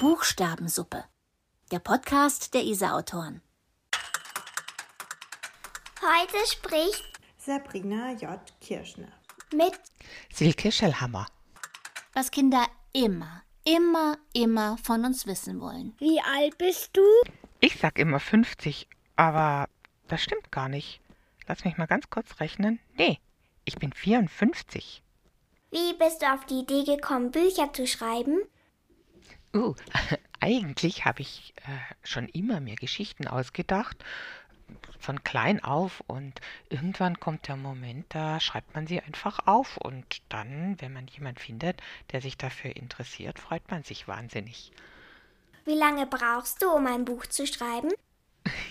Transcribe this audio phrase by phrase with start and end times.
[0.00, 1.02] Buchstabensuppe.
[1.72, 3.42] Der Podcast der ISA-Autoren.
[6.00, 7.04] Heute spricht
[7.36, 8.38] Sabrina J.
[8.60, 9.08] Kirschner
[9.52, 9.72] mit
[10.32, 11.26] Silke Schellhammer.
[12.12, 15.96] Was Kinder immer, immer, immer von uns wissen wollen.
[15.98, 17.02] Wie alt bist du?
[17.58, 19.68] Ich sag immer 50, aber
[20.06, 21.00] das stimmt gar nicht.
[21.48, 22.78] Lass mich mal ganz kurz rechnen.
[22.96, 23.18] Nee,
[23.64, 25.02] ich bin 54.
[25.72, 28.38] Wie bist du auf die Idee gekommen, Bücher zu schreiben?
[29.54, 29.74] Uh,
[30.40, 33.96] eigentlich habe ich äh, schon immer mir Geschichten ausgedacht,
[34.98, 40.20] von klein auf und irgendwann kommt der Moment, da schreibt man sie einfach auf und
[40.28, 41.80] dann, wenn man jemand findet,
[42.12, 44.72] der sich dafür interessiert, freut man sich wahnsinnig.
[45.64, 47.90] Wie lange brauchst du, um ein Buch zu schreiben?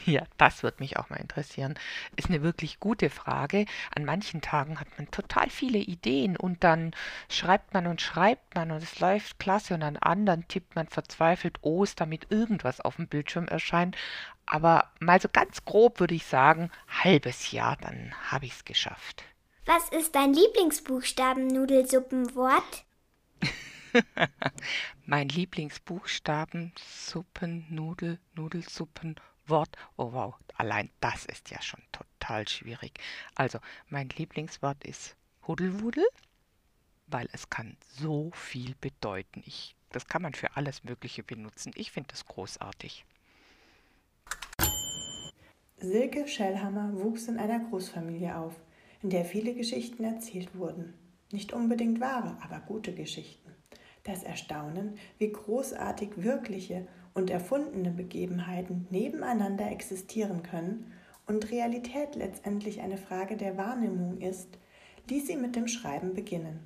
[0.07, 1.75] Ja, das wird mich auch mal interessieren.
[2.15, 3.65] Ist eine wirklich gute Frage.
[3.93, 6.93] An manchen Tagen hat man total viele Ideen und dann
[7.29, 11.57] schreibt man und schreibt man und es läuft klasse und an anderen tippt man verzweifelt
[11.62, 13.98] O's, damit irgendwas auf dem Bildschirm erscheint.
[14.45, 19.26] Aber mal so ganz grob würde ich sagen, halbes Jahr, dann habe ich es geschafft.
[19.65, 22.85] Was ist dein Lieblingsbuchstaben-Nudelsuppenwort?
[25.05, 29.17] mein Lieblingsbuchstaben, Suppen, Nudel, Nudelsuppen,
[29.49, 29.76] Wort.
[29.98, 32.99] Oh wow, allein das ist ja schon total schwierig.
[33.35, 35.15] Also, mein Lieblingswort ist
[35.48, 36.05] Hudelwudel,
[37.07, 39.43] weil es kann so viel bedeuten.
[39.45, 41.71] Ich, das kann man für alles Mögliche benutzen.
[41.76, 43.05] Ich finde das großartig.
[45.79, 48.55] Silke Schellhammer wuchs in einer Großfamilie auf,
[49.04, 50.93] in der viele Geschichten erzählt wurden.
[51.32, 53.54] Nicht unbedingt wahre, aber gute Geschichten.
[54.04, 56.87] Das Erstaunen, wie großartig wirkliche
[57.18, 60.93] und erfundene Begebenheiten nebeneinander existieren können
[61.26, 64.59] und Realität letztendlich eine Frage der Wahrnehmung ist,
[65.09, 66.59] ließ sie mit dem Schreiben beginnen.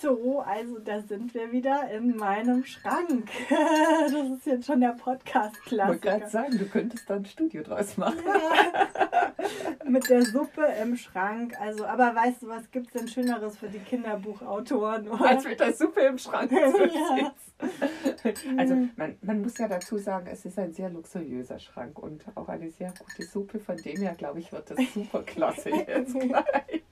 [0.00, 3.30] So, also da sind wir wieder in meinem Schrank.
[3.50, 5.82] Das ist jetzt schon der Podcast-Klassiker.
[5.82, 8.18] Ich wollte gerade sagen, du könntest da ein Studio draus machen.
[8.26, 9.11] Ja.
[9.86, 11.54] Mit der Suppe im Schrank.
[11.60, 15.08] Also, aber weißt du, was gibt es denn Schöneres für die Kinderbuchautoren?
[15.08, 15.24] Oder?
[15.24, 16.56] Als mit der Suppe im Schrank zu
[17.18, 17.32] Ja.
[18.56, 22.48] Also man, man muss ja dazu sagen, es ist ein sehr luxuriöser Schrank und auch
[22.48, 23.60] eine sehr gute Suppe.
[23.60, 26.82] Von dem her, glaube ich, wird das super klasse jetzt gleich.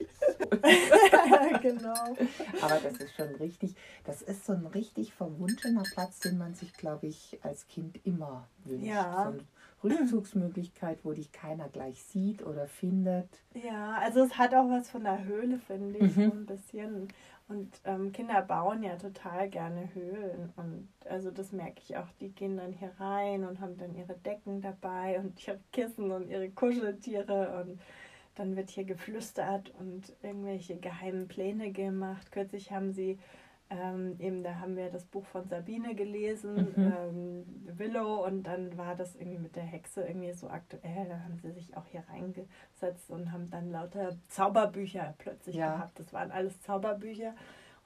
[1.63, 2.17] genau.
[2.61, 3.75] Aber das ist schon richtig,
[4.05, 8.47] das ist so ein richtig verwunschener Platz, den man sich, glaube ich, als Kind immer
[8.65, 8.87] wünscht.
[8.87, 9.33] Ja.
[9.33, 9.45] So
[9.83, 13.29] Rückzugsmöglichkeit, wo dich keiner gleich sieht oder findet.
[13.55, 16.25] Ja, also es hat auch was von der Höhle, finde ich, Mhm.
[16.25, 17.09] so ein bisschen.
[17.49, 20.53] Und ähm, Kinder bauen ja total gerne Höhlen.
[20.57, 24.15] Und also das merke ich auch, die gehen dann hier rein und haben dann ihre
[24.15, 27.81] Decken dabei und ihre Kissen und ihre Kuscheltiere und
[28.37, 32.31] dann wird hier geflüstert und irgendwelche geheimen Pläne gemacht.
[32.31, 33.19] Kürzlich haben sie
[33.71, 36.93] ähm, eben, da haben wir das Buch von Sabine gelesen, Mhm.
[37.67, 41.07] ähm, Willow, und dann war das irgendwie mit der Hexe irgendwie so aktuell.
[41.09, 45.75] Da haben sie sich auch hier reingesetzt und haben dann lauter Zauberbücher plötzlich Ja.
[45.77, 45.99] gehabt.
[46.01, 47.35] Das waren alles Zauberbücher.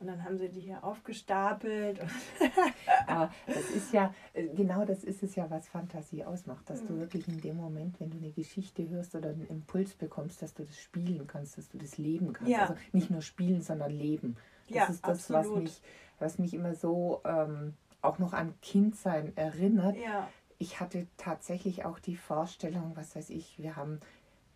[0.00, 2.00] Und dann haben sie die hier aufgestapelt.
[3.06, 6.86] Aber das ist ja, äh, genau das ist es ja, was Fantasie ausmacht, dass Mhm.
[6.88, 10.52] du wirklich in dem Moment, wenn du eine Geschichte hörst oder einen Impuls bekommst, dass
[10.54, 12.50] du das spielen kannst, dass du das leben kannst.
[12.50, 12.62] Ja.
[12.62, 14.36] Also nicht nur spielen, sondern leben.
[14.68, 15.54] Das Ja, ist das, absolut.
[15.54, 15.82] was mich,
[16.18, 19.96] was mich immer so ähm, auch noch an Kindsein erinnert.
[19.96, 24.00] ja, Ich hatte tatsächlich auch die Vorstellung, was weiß ich, wir haben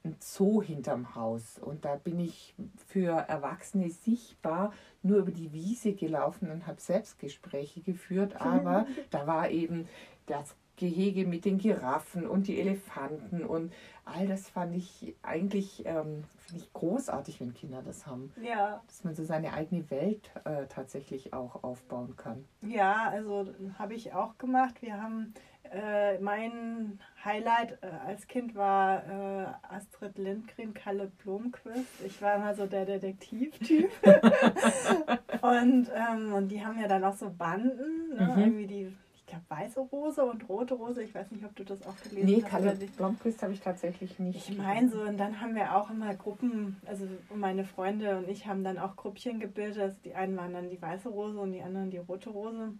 [0.04, 2.54] ein Zoo hinterm Haus und da bin ich
[2.86, 9.50] für Erwachsene sichtbar nur über die Wiese gelaufen und habe Selbstgespräche geführt, aber da war
[9.50, 9.88] eben
[10.26, 13.72] das Gehege mit den Giraffen und die Elefanten und
[14.04, 19.04] all das fand ich eigentlich ähm, finde ich großartig, wenn Kinder das haben, ja, dass
[19.04, 22.44] man so seine eigene Welt äh, tatsächlich auch aufbauen kann.
[22.62, 23.46] ja, also
[23.78, 24.80] habe ich auch gemacht.
[24.80, 25.34] Wir haben
[25.70, 32.02] äh, mein Highlight äh, als Kind war äh, Astrid Lindgren, Kalle Blomquist.
[32.06, 33.90] Ich war immer so der Detektivtyp.
[35.42, 38.32] und, ähm, und die haben ja dann auch so Banden, ne?
[38.34, 38.42] Mhm.
[38.42, 38.96] irgendwie die,
[39.28, 41.02] glaube, weiße Rose und rote Rose.
[41.02, 42.80] Ich weiß nicht, ob du das auch gelesen Nee, hast.
[42.80, 42.96] Nicht.
[42.96, 44.48] Blomqvist habe ich tatsächlich nicht.
[44.50, 48.46] Ich meine so, und dann haben wir auch immer Gruppen, also meine Freunde und ich
[48.46, 49.80] haben dann auch Gruppchen gebildet.
[49.80, 52.72] Also die einen waren dann die weiße Rose und die anderen die rote Rose.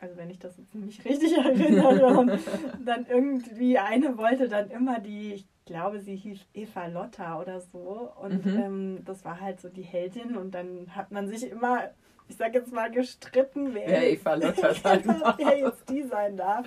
[0.00, 2.18] Also wenn ich das jetzt nicht richtig erinnere.
[2.18, 2.32] Und
[2.84, 8.10] dann irgendwie eine wollte dann immer die, ich glaube, sie hieß Eva Lotta oder so.
[8.20, 8.58] Und Mhm.
[8.58, 10.36] ähm, das war halt so die Heldin.
[10.36, 11.90] Und dann hat man sich immer
[12.30, 15.36] ich sag jetzt mal, gestritten, wer, Wer Eva Lotter sein darf.
[15.36, 16.64] wer jetzt die sein darf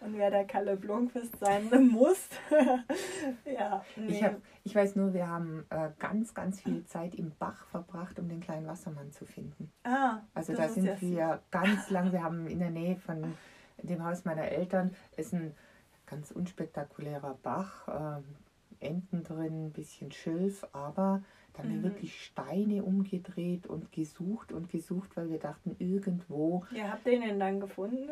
[0.00, 2.28] und wer der Kalle Blomqvist sein muss.
[3.44, 4.12] ja, nee.
[4.12, 8.18] Ich, hab, ich weiß nur, wir haben äh, ganz, ganz viel Zeit im Bach verbracht,
[8.18, 9.70] um den kleinen Wassermann zu finden.
[9.84, 13.34] ah, Also da sind wir ganz lang, wir haben in der Nähe von
[13.82, 15.54] dem Haus meiner Eltern, ist ein
[16.06, 18.24] ganz unspektakulärer Bach, ähm,
[18.80, 21.22] Enten drin, ein bisschen Schilf, aber
[21.54, 21.82] da haben Mhm.
[21.82, 27.20] wir wirklich Steine umgedreht und gesucht und gesucht, weil wir dachten, irgendwo, Ja, habt ihr
[27.20, 28.08] den dann gefunden?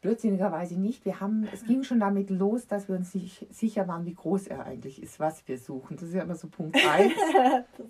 [0.00, 4.06] blödsinnigerweise nicht, wir haben, es ging schon damit los, dass wir uns nicht sicher waren,
[4.06, 5.96] wie groß er eigentlich ist, was wir suchen.
[5.96, 7.12] Das ist ja immer so Punkt 1.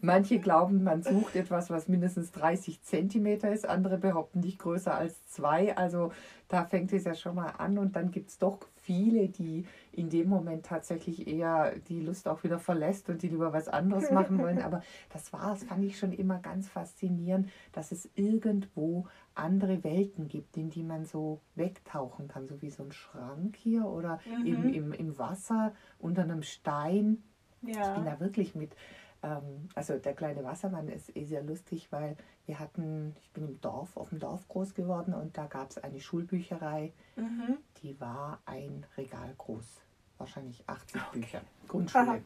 [0.00, 5.26] Manche glauben, man sucht etwas, was mindestens 30 Zentimeter ist, andere behaupten nicht größer als
[5.26, 5.76] zwei.
[5.76, 6.10] Also
[6.48, 9.66] da fängt es ja schon mal an und dann gibt es doch viele, die
[9.98, 14.10] in dem Moment tatsächlich eher die Lust auch wieder verlässt und die lieber was anderes
[14.12, 14.62] machen wollen.
[14.62, 20.28] Aber das war es, fand ich schon immer ganz faszinierend, dass es irgendwo andere Welten
[20.28, 24.46] gibt, in die man so wegtauchen kann, so wie so ein Schrank hier oder Mhm.
[24.46, 27.22] im, im, im Wasser unter einem Stein.
[27.62, 28.12] Ich bin Ja.
[28.14, 28.76] da wirklich mit,
[29.22, 32.16] ähm, also der kleine Wassermann ist eh sehr lustig, weil
[32.46, 35.78] wir hatten, ich bin im Dorf, auf dem Dorf groß geworden und da gab es
[35.78, 37.58] eine Schulbücherei, Mhm.
[37.82, 39.82] die war ein Regal groß,
[40.18, 42.22] wahrscheinlich 80 Bücher, Grundschule.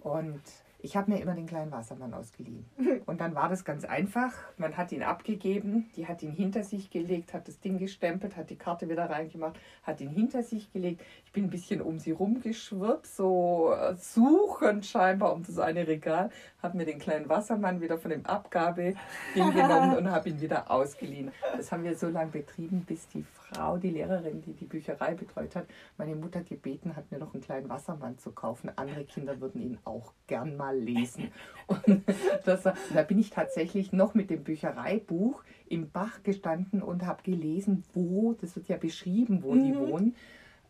[0.00, 0.42] Und
[0.84, 2.66] ich habe mir immer den kleinen Wassermann ausgeliehen.
[3.06, 4.34] Und dann war das ganz einfach.
[4.58, 8.50] Man hat ihn abgegeben, die hat ihn hinter sich gelegt, hat das Ding gestempelt, hat
[8.50, 11.00] die Karte wieder reingemacht, hat ihn hinter sich gelegt.
[11.24, 16.28] Ich bin ein bisschen um sie rumgeschwirrt, so äh, suchend scheinbar um das eine Regal,
[16.62, 18.94] habe mir den kleinen Wassermann wieder von dem Abgabe
[19.32, 21.32] hingenommen und habe ihn wieder ausgeliehen.
[21.56, 23.43] Das haben wir so lange betrieben, bis die Frau,
[23.80, 25.66] die Lehrerin, die die Bücherei betreut hat,
[25.96, 28.70] meine Mutter gebeten hat, mir noch einen kleinen Wassermann zu kaufen.
[28.76, 31.30] Andere Kinder würden ihn auch gern mal lesen.
[31.66, 32.02] Und
[32.44, 37.84] das, da bin ich tatsächlich noch mit dem Büchereibuch im Bach gestanden und habe gelesen,
[37.94, 40.14] wo, das wird ja beschrieben, wo die wohnen.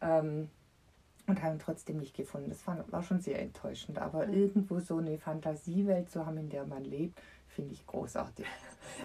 [0.00, 0.48] Ähm,
[1.26, 2.50] und haben ihn trotzdem nicht gefunden.
[2.50, 3.98] Das war, war schon sehr enttäuschend.
[3.98, 7.18] Aber irgendwo so eine Fantasiewelt zu haben, in der man lebt,
[7.54, 8.46] finde ich großartig.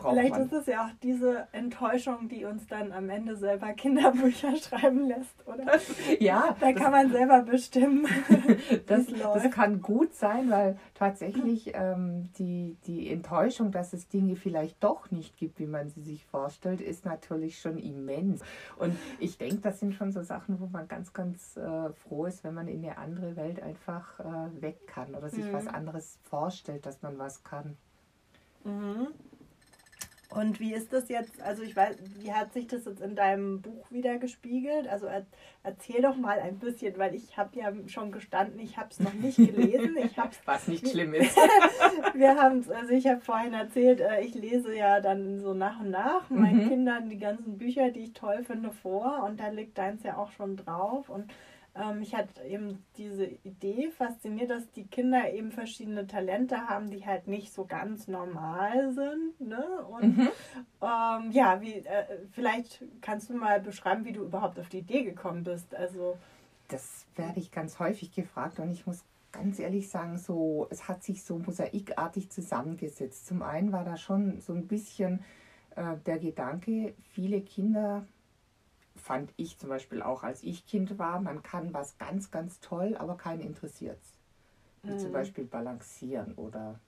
[0.01, 0.41] Braucht Vielleicht man.
[0.43, 5.47] ist es ja auch diese Enttäuschung, die uns dann am Ende selber Kinderbücher schreiben lässt,
[5.47, 5.65] oder?
[6.19, 8.05] ja, Da kann man selber bestimmen.
[8.87, 14.83] Das, das kann gut sein, weil tatsächlich ähm, die, die Enttäuschung, dass es Dinge vielleicht
[14.83, 18.41] doch nicht gibt, wie man sie sich vorstellt, ist natürlich schon immens.
[18.77, 22.43] Und ich denke, das sind schon so Sachen, wo man ganz, ganz äh, froh ist,
[22.43, 25.53] wenn man in eine andere Welt einfach äh, weg kann oder sich Mhm.
[25.53, 27.77] was anderes vorstellt, dass man was kann.
[28.63, 29.07] Mhm.
[30.31, 33.63] Und wie ist das jetzt, also ich weiß, wie hat sich das jetzt in deinem
[33.63, 34.87] Buch wieder gespiegelt?
[34.87, 35.25] Also er,
[35.63, 39.13] erzähl doch mal ein bisschen, weil ich habe ja schon gestanden, ich habe es noch
[39.13, 39.97] nicht gelesen.
[39.97, 41.35] Ich hab's, Was nicht schlimm ist.
[42.13, 45.89] wir haben also ich habe vorhin erzählt, äh, ich lese ja dann so nach und
[45.89, 46.69] nach meinen Mhm.
[46.69, 50.31] Kindern die ganzen Bücher, die ich toll finde, vor und da liegt deins ja auch
[50.31, 51.31] schon drauf und
[51.93, 57.27] mich hat eben diese Idee fasziniert, dass die Kinder eben verschiedene Talente haben, die halt
[57.27, 59.39] nicht so ganz normal sind.
[59.39, 59.65] Ne?
[59.89, 60.29] Und Mhm.
[60.81, 65.03] ähm, ja, wie, äh, vielleicht kannst du mal beschreiben, wie du überhaupt auf die Idee
[65.03, 65.73] gekommen bist.
[65.75, 66.17] Also,
[66.67, 71.03] Das werde ich ganz häufig gefragt und ich muss ganz ehrlich sagen, so, es hat
[71.03, 73.25] sich so mosaikartig zusammengesetzt.
[73.27, 75.23] Zum einen war da schon so ein bisschen
[75.75, 78.05] äh, der Gedanke, viele Kinder,
[78.99, 82.95] fand ich zum Beispiel auch, als ich Kind war, man kann was ganz, ganz toll,
[82.97, 83.99] aber keinen interessiert
[84.83, 85.13] Wie zum Mhm.
[85.13, 86.79] Beispiel balancieren oder,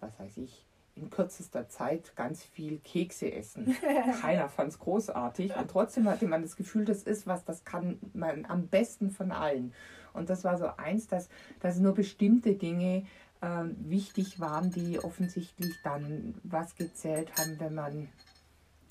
[0.00, 3.74] was weiß ich, in kürzester Zeit ganz viel Kekse essen.
[4.20, 7.98] Keiner fand es großartig und trotzdem hatte man das Gefühl, das ist was, das kann
[8.12, 9.72] man am besten von allen.
[10.12, 11.28] Und das war so eins, dass,
[11.60, 13.06] dass nur bestimmte Dinge
[13.42, 18.08] ähm, wichtig waren, die offensichtlich dann was gezählt haben, wenn man,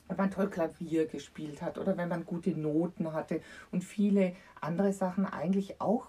[0.09, 4.91] wenn man toll Klavier gespielt hat oder wenn man gute Noten hatte und viele andere
[4.91, 6.07] Sachen eigentlich auch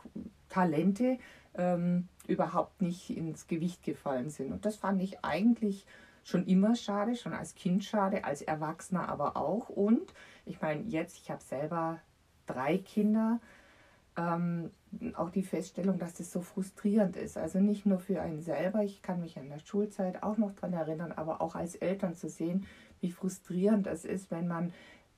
[0.49, 1.19] Talente
[1.55, 4.53] ähm, überhaupt nicht ins Gewicht gefallen sind.
[4.53, 5.87] Und das fand ich eigentlich
[6.25, 9.69] schon immer schade, schon als Kind schade, als Erwachsener aber auch.
[9.69, 10.15] Und
[10.47, 11.99] ich meine, jetzt, ich habe selber
[12.47, 13.41] drei Kinder,
[14.17, 14.71] ähm,
[15.15, 17.37] auch die Feststellung, dass das so frustrierend ist.
[17.37, 20.73] Also nicht nur für einen selber, ich kann mich an der Schulzeit auch noch daran
[20.73, 22.67] erinnern, aber auch als Eltern zu sehen,
[23.01, 24.73] wie frustrierend es ist, wenn man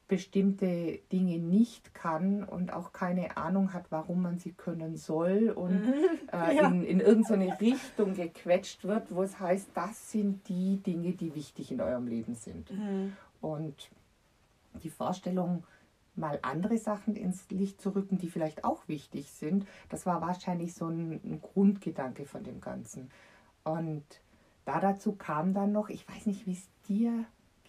[0.08, 5.82] bestimmte Dinge nicht kann und auch keine Ahnung hat, warum man sie können soll und
[6.32, 6.68] äh, Ja.
[6.68, 11.72] in, in irgendeine Richtung gequetscht wird, wo es heißt, das sind die Dinge, die wichtig
[11.72, 12.70] in eurem Leben sind.
[12.70, 13.16] Mhm.
[13.40, 13.90] Und
[14.82, 15.64] die Vorstellung,
[16.14, 20.74] mal andere Sachen ins Licht zu rücken, die vielleicht auch wichtig sind, das war wahrscheinlich
[20.74, 23.10] so ein, ein Grundgedanke von dem Ganzen.
[23.64, 24.04] Und
[24.66, 27.24] da dazu kam dann noch, ich weiß nicht, wie es dir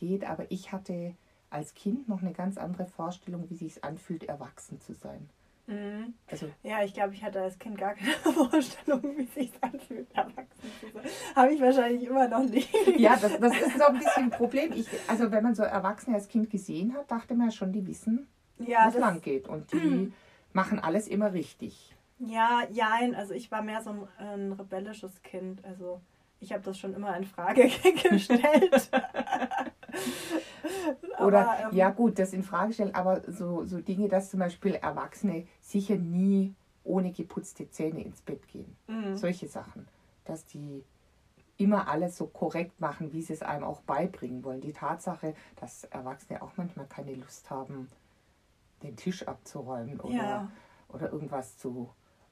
[0.08, 1.16] geht, aber ich hatte
[1.50, 5.30] als Kind noch eine ganz andere Vorstellung, wie sich anfühlt, erwachsen zu sein.
[5.68, 6.14] Mhm.
[6.30, 10.12] Also, Ja, ich glaube, ich hatte als Kind gar keine Vorstellung, wie es sich anfühlt,
[10.14, 11.04] erwachsen zu sein.
[11.36, 12.70] Habe ich wahrscheinlich immer noch nicht.
[12.98, 14.74] ja, das, das ist so ein bisschen ein Problem.
[14.74, 17.88] Ich, also wenn man so Erwachsene als Kind gesehen hat, dachte man ja schon, die
[17.88, 18.28] wissen,
[18.60, 19.48] Ja, wo es lang geht.
[19.48, 20.12] Und die
[20.54, 21.96] machen alles immer richtig.
[22.20, 23.16] ja, jein.
[23.16, 25.64] Also ich war mehr so ein, ein rebellisches Kind.
[25.64, 26.02] Also
[26.42, 27.70] ich habe das schon immer in Frage
[28.10, 28.90] gestellt.
[31.20, 34.40] Oder Aber, ähm, ja gut, das in Frage stellen, aber so, so Dinge, dass zum
[34.40, 38.76] Beispiel Erwachsene sicher nie ohne geputzte Zähne ins Bett gehen.
[38.88, 39.16] Mhm.
[39.18, 39.88] Solche Sachen.
[40.26, 40.84] Dass die
[41.58, 44.62] immer alles so korrekt machen, wie sie es einem auch beibringen wollen.
[44.62, 47.90] Die Tatsache, dass Erwachsene auch manchmal keine Lust haben,
[48.82, 50.52] den Tisch abzuräumen oder, Ja.
[50.90, 51.90] oder irgendwas zu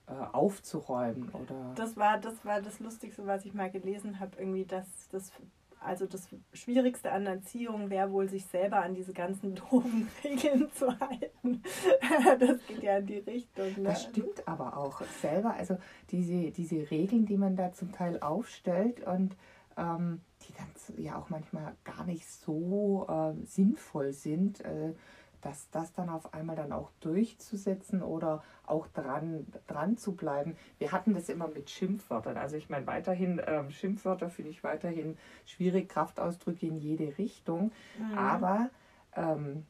[0.08, 4.65] äh, aufzuräumen oder Das war, das war das Lustigste, was ich mal gelesen habe, irgendwie,
[4.65, 5.32] dass das,
[5.83, 10.88] also das Schwierigste an Erziehung wäre wohl, sich selber an diese ganzen doofen Regeln zu
[11.00, 11.63] halten.
[12.39, 13.67] das geht ja in die Richtung.
[13.77, 13.83] Ne?
[13.83, 15.55] Das stimmt aber auch selber.
[15.55, 15.77] Also
[16.11, 19.35] diese, diese Regeln, die man da zum Teil aufstellt und
[19.75, 24.93] ähm, die dann ja auch manchmal gar nicht so ähm, sinnvoll sind, äh,
[25.41, 30.55] dass das dann auf einmal dann auch durchzusetzen oder auch dran, dran zu bleiben.
[30.77, 32.38] Wir hatten das immer mit Schimpfwörtern.
[32.38, 37.71] Also ich meine weiterhin, ähm, Schimpfwörter finde ich weiterhin schwierig, Kraftausdrücke in jede Richtung.
[37.98, 38.17] Mhm.
[38.17, 38.69] Aber
[39.15, 39.65] ähm,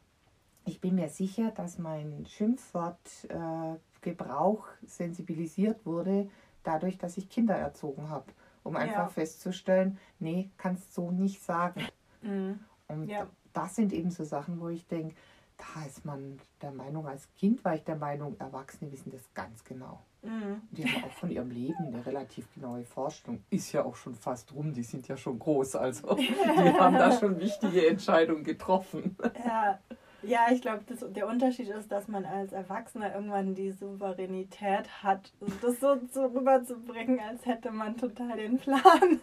[0.66, 6.30] ich bin mir sicher, dass mein Schimpfwortgebrauch äh, sensibilisiert wurde,
[6.64, 8.26] dadurch, dass ich Kinder erzogen habe.
[8.64, 9.10] Um einfach Ja.
[9.10, 11.88] festzustellen, nee, kannst so nicht sagen.
[12.22, 12.60] Mhm.
[12.88, 13.28] Und Ja.
[13.54, 15.16] das sind eben so Sachen, wo ich denke,
[15.62, 19.64] da ist man der Meinung, als Kind war ich der Meinung, Erwachsene wissen das ganz
[19.64, 20.02] genau.
[20.24, 20.62] Mhm.
[20.72, 23.44] Die haben auch von ihrem Leben eine relativ genaue Vorstellung.
[23.50, 27.18] Ist ja auch schon fast rum, die sind ja schon groß, also die haben da
[27.18, 29.16] schon wichtige Entscheidungen getroffen.
[29.44, 29.80] Ja,
[30.24, 35.80] ja ich glaube, der Unterschied ist, dass man als Erwachsener irgendwann die Souveränität hat, das
[35.80, 39.20] so, so rüberzubringen, als hätte man total den Plan.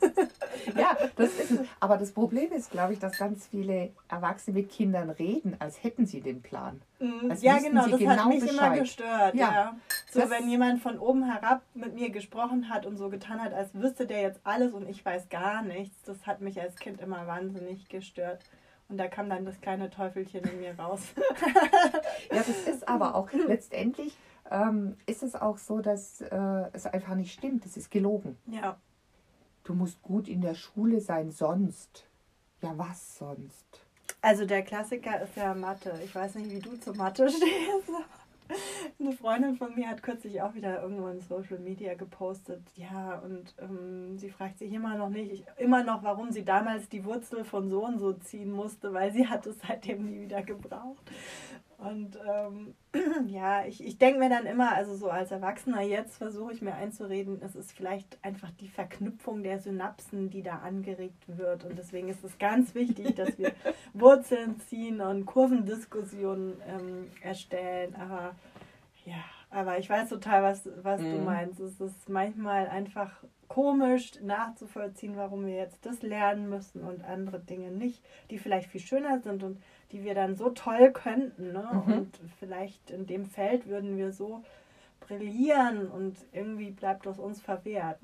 [0.77, 1.61] Ja, das ist es.
[1.81, 6.07] Aber das Problem ist, glaube ich, dass ganz viele Erwachsene mit Kindern reden, als hätten
[6.07, 6.81] sie den Plan.
[7.01, 7.31] Mhm.
[7.31, 8.81] Als ja, genau, das genau hat mich immer Bescheid.
[8.81, 9.35] gestört.
[9.35, 9.53] Ja.
[9.53, 9.77] Ja.
[10.11, 13.53] So, Das- wenn jemand von oben herab mit mir gesprochen hat und so getan hat,
[13.55, 17.01] als wüsste der jetzt alles und ich weiß gar nichts, das hat mich als Kind
[17.01, 18.43] immer wahnsinnig gestört.
[18.89, 21.03] Und da kam dann das kleine Teufelchen in mir raus.
[22.31, 24.17] Ja, das ist aber auch letztendlich
[24.51, 27.65] ähm, ist es auch so, dass äh, es einfach nicht stimmt.
[27.67, 28.37] Es ist gelogen.
[28.47, 28.77] ja.
[29.65, 32.07] Du musst gut in der Schule sein, sonst.
[32.63, 33.67] Ja, was sonst?
[34.23, 35.93] Also der Klassiker ist ja Mathe.
[36.03, 37.91] Ich weiß nicht, wie du zu Mathe stehst.
[38.99, 43.55] Eine Freundin von mir hat kürzlich auch wieder irgendwo in Social Media gepostet, ja, und
[43.61, 47.69] ähm, sie fragt sich immer noch nicht, immer noch, warum sie damals die Wurzel von
[47.69, 51.11] so und so ziehen musste, weil sie hat es seitdem nie wieder gebraucht.
[51.79, 52.75] Und ähm,
[53.29, 56.75] ja, ich, ich denke mir dann immer, also so als Erwachsener jetzt versuche ich mir
[56.75, 61.65] einzureden, es ist vielleicht einfach die Verknüpfung der Synapsen, die da angeregt wird.
[61.65, 63.53] Und deswegen ist es ganz wichtig, dass wir
[63.95, 67.95] Wurzeln ziehen und Kurvendiskussionen ähm, erstellen.
[67.95, 68.35] Aber
[69.05, 71.25] ja, aber ich weiß total, was, was du Mhm.
[71.25, 71.61] meinst.
[71.61, 77.71] Es ist manchmal einfach komisch nachzuvollziehen, warum wir jetzt das lernen müssen und andere Dinge
[77.71, 81.53] nicht, die vielleicht viel schöner sind und die wir dann so toll könnten.
[81.53, 81.83] Ne?
[81.87, 81.93] Mhm.
[81.93, 84.43] Und vielleicht in dem Feld würden wir so
[85.01, 87.99] brillieren und irgendwie bleibt das uns verwehrt.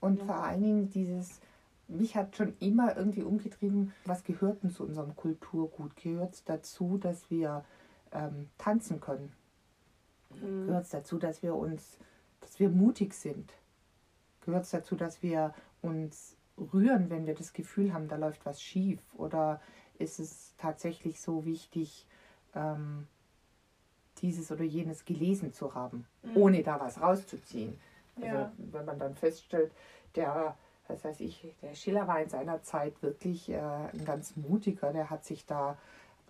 [0.00, 0.24] Und Ja.
[0.24, 1.40] vor allen Dingen dieses,
[1.88, 5.94] mich hat schon immer irgendwie umgetrieben, was gehört denn zu unserem Kulturgut?
[5.96, 7.64] Gehört es dazu, dass wir
[8.12, 9.32] ähm, tanzen können?
[10.30, 10.66] Mhm.
[10.66, 11.98] Gehört es dazu, dass wir uns,
[12.40, 13.52] dass wir mutig sind?
[14.44, 16.36] Gehört es dazu, dass wir uns
[16.72, 19.00] rühren, wenn wir das Gefühl haben, da läuft was schief?
[19.14, 19.60] Oder
[19.98, 22.06] ist es tatsächlich so wichtig,
[22.54, 23.06] ähm,
[24.22, 26.30] dieses oder jenes gelesen zu haben, Mhm.
[26.36, 27.78] ohne da was rauszuziehen?
[28.16, 28.52] Also Ja.
[28.56, 29.72] wenn man dann feststellt,
[30.14, 30.56] der,
[30.88, 35.10] was weiß ich, der Schiller war in seiner Zeit wirklich äh, ein ganz mutiger, der
[35.10, 35.76] hat sich da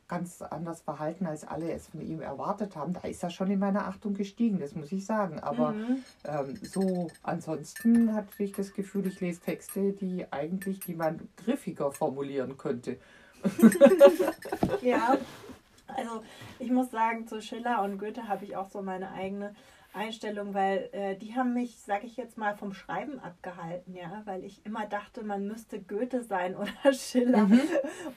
[0.08, 2.92] ganz anders verhalten, als alle es von ihm erwartet haben.
[2.92, 5.38] Da ist er schon in meiner Achtung gestiegen, das muss ich sagen.
[5.40, 6.04] Aber Mhm.
[6.24, 11.92] ähm, so ansonsten hatte ich das Gefühl, ich lese Texte, die eigentlich, die man griffiger
[11.92, 12.98] formulieren könnte.
[14.82, 15.16] Ja,
[15.86, 16.22] also
[16.58, 19.54] ich muss sagen, zu Schiller und Goethe habe ich auch so meine eigene
[19.94, 24.44] Einstellung, weil äh, die haben mich, sag ich jetzt mal, vom Schreiben abgehalten, ja, weil
[24.44, 27.48] ich immer dachte, man müsste Goethe sein oder Schiller,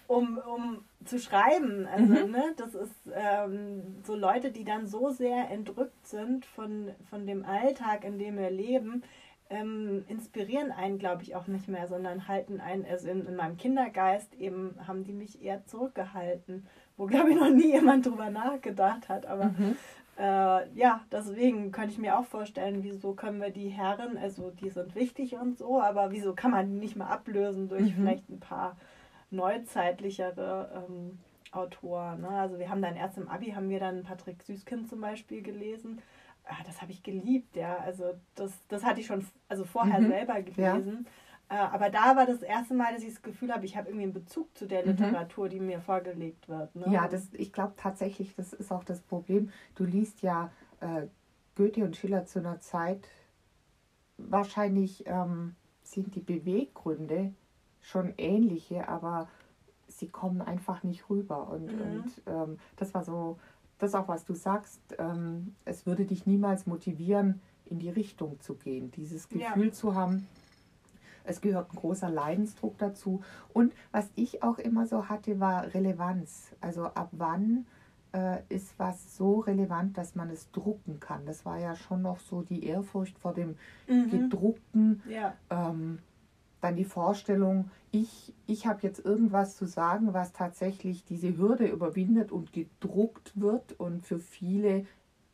[0.07, 1.87] um, um zu schreiben.
[1.87, 7.27] Also, ne, das ist ähm, so Leute, die dann so sehr entrückt sind von, von
[7.27, 9.03] dem Alltag, in dem wir leben,
[9.49, 13.57] ähm, inspirieren einen, glaube ich, auch nicht mehr, sondern halten einen, also in, in meinem
[13.57, 16.65] Kindergeist eben haben die mich eher zurückgehalten,
[16.97, 19.25] wo, glaube ich, noch nie jemand drüber nachgedacht hat.
[19.25, 19.75] Aber Mhm.
[20.17, 24.69] äh, ja, deswegen könnte ich mir auch vorstellen, wieso können wir die Herren, also die
[24.69, 28.01] sind wichtig und so, aber wieso kann man die nicht mal ablösen durch Mhm.
[28.01, 28.75] vielleicht ein paar
[29.29, 31.19] neuzeitlichere ähm,
[31.51, 32.21] Autoren.
[32.21, 32.29] Ne?
[32.29, 36.01] Also wir haben dann erst im Abi, haben wir dann Patrick Süßkind zum Beispiel gelesen.
[36.49, 37.77] Ah, das habe ich geliebt, ja.
[37.77, 40.07] Also das, das hatte ich schon also vorher Mhm.
[40.07, 41.07] selber gelesen.
[41.49, 44.03] Äh, aber da war das erste Mal, dass ich das Gefühl habe, ich habe irgendwie
[44.03, 44.91] einen Bezug zu der Mhm.
[44.91, 46.75] Literatur, die mir vorgelegt wird.
[46.75, 46.89] Ne?
[46.91, 49.49] Ja, das, ich glaube tatsächlich, das ist auch das Problem.
[49.75, 50.51] Du liest ja
[50.81, 51.07] äh,
[51.55, 53.07] Goethe und Schiller zu einer Zeit,
[54.17, 57.33] wahrscheinlich ähm, sind die Beweggründe
[57.81, 59.27] schon ähnliche, aber
[59.87, 61.47] sie kommen einfach nicht rüber.
[61.49, 61.81] Und, Mhm.
[61.81, 63.39] und ähm, das war so,
[63.79, 68.39] das ist auch, was du sagst, ähm, es würde dich niemals motivieren, in die Richtung
[68.39, 68.91] zu gehen.
[68.91, 69.49] Dieses Ja.
[69.53, 70.27] Gefühl zu haben,
[71.25, 73.21] es gehört ein großer Leidensdruck dazu.
[73.53, 76.55] Und was ich auch immer so hatte, war Relevanz.
[76.61, 77.65] Also ab wann
[78.13, 81.25] äh, ist was so relevant, dass man es drucken kann.
[81.25, 83.55] Das war ja schon noch so die Ehrfurcht vor dem
[83.87, 84.09] Mhm.
[84.09, 85.03] gedruckten.
[85.09, 85.99] Ja, Ähm,
[86.61, 92.31] dann die Vorstellung, ich, ich habe jetzt irgendwas zu sagen, was tatsächlich diese Hürde überwindet
[92.31, 94.85] und gedruckt wird und für viele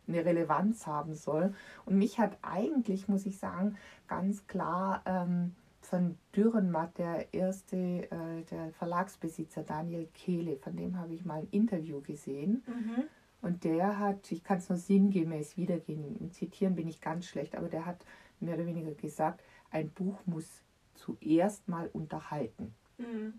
[0.07, 1.53] eine Relevanz haben soll.
[1.85, 3.77] Und mich hat eigentlich, muss ich sagen,
[4.07, 11.13] ganz klar ähm, von Dürrenmatt, der erste, äh, der Verlagsbesitzer Daniel Kehle, von dem habe
[11.13, 12.63] ich mal ein Interview gesehen.
[12.67, 13.03] mhm.
[13.41, 17.57] Und der hat, ich kann es nur sinngemäß wiedergeben, im Zitieren bin ich ganz schlecht,
[17.57, 18.05] aber der hat
[18.39, 20.63] mehr oder weniger gesagt, ein Buch muss
[20.95, 22.73] zuerst mal unterhalten.
[22.97, 23.33] Mhm.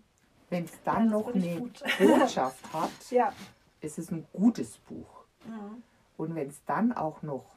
[0.49, 1.83] Wenn es Ja, dann das noch eine gut.
[1.99, 3.33] Botschaft hat, ja.
[3.81, 5.25] ist es ein gutes Buch.
[5.45, 5.81] Mhm.
[6.17, 7.55] Und wenn es dann auch noch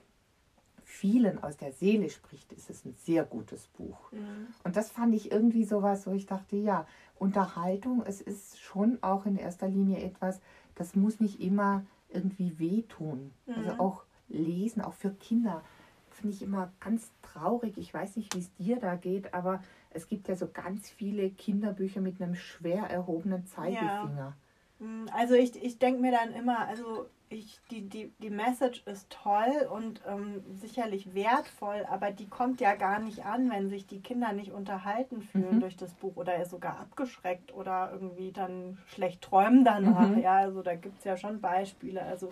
[0.85, 4.11] vielen aus der Seele spricht, ist es ein sehr gutes Buch.
[4.11, 4.47] Mhm.
[4.65, 6.87] Und das fand ich irgendwie sowas, wo ich dachte, ja,
[7.19, 10.41] Unterhaltung, es ist schon auch in erster Linie etwas,
[10.77, 13.33] das muss nicht immer irgendwie wehtun.
[13.55, 13.81] Also Mhm.
[13.81, 15.63] auch lesen, auch für Kinder,
[16.11, 17.77] finde ich immer ganz traurig.
[17.77, 21.31] Ich weiß nicht, wie es dir da geht, aber es gibt ja so ganz viele
[21.31, 24.37] Kinderbücher mit einem schwer erhobenen Zeigefinger.
[24.79, 29.11] Mm, Also ich, ich denke mir dann immer, also ich, die, die, die Message ist
[29.11, 34.01] toll und ähm, sicherlich wertvoll, aber die kommt ja gar nicht an, wenn sich die
[34.01, 35.61] Kinder nicht unterhalten fühlen Mhm.
[35.61, 40.15] durch das Buch oder sogar abgeschreckt oder irgendwie dann schlecht träumen danach.
[40.15, 40.23] Mhm.
[40.23, 42.03] Ja, also da gibt es ja schon Beispiele.
[42.03, 42.31] Also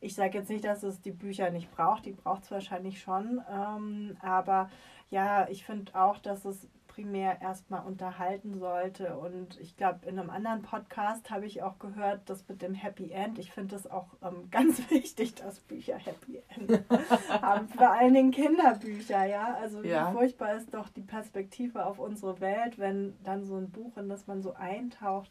[0.00, 3.40] ich sage jetzt nicht, dass es die Bücher nicht braucht, die braucht es wahrscheinlich schon,
[3.48, 4.68] ähm, aber
[5.10, 9.16] ja, ich finde auch, dass es primär erstmal unterhalten sollte.
[9.16, 13.10] Und ich glaube, in einem anderen Podcast habe ich auch gehört, das mit dem Happy
[13.12, 13.38] End.
[13.38, 16.84] Ich finde es auch ähm, ganz wichtig, dass Bücher Happy End
[17.42, 17.68] haben.
[17.68, 19.56] Vor allen Dingen Kinderbücher, ja.
[19.60, 20.10] Also Ja.
[20.10, 24.08] wie furchtbar ist doch die Perspektive auf unsere Welt, wenn dann so ein Buch, in
[24.08, 25.30] das man so eintaucht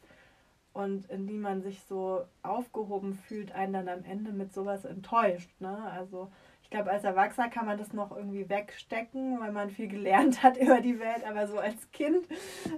[0.73, 5.51] und in die man sich so aufgehoben fühlt, einen dann am Ende mit sowas enttäuscht.
[5.59, 5.77] Ne?
[5.91, 6.31] Also
[6.71, 10.81] glaube, als Erwachsener kann man das noch irgendwie wegstecken, weil man viel gelernt hat über
[10.81, 12.27] die Welt, aber so als Kind,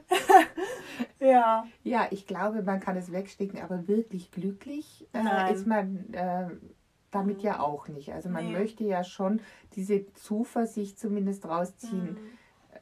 [1.20, 6.48] ja, Ja, ich glaube, man kann es wegstecken, aber wirklich glücklich äh, ist man äh,
[7.12, 8.12] damit ja auch nicht.
[8.12, 8.54] Also man Nee.
[8.54, 9.40] möchte ja schon
[9.76, 12.14] diese Zuversicht zumindest rausziehen.
[12.14, 12.18] Mhm.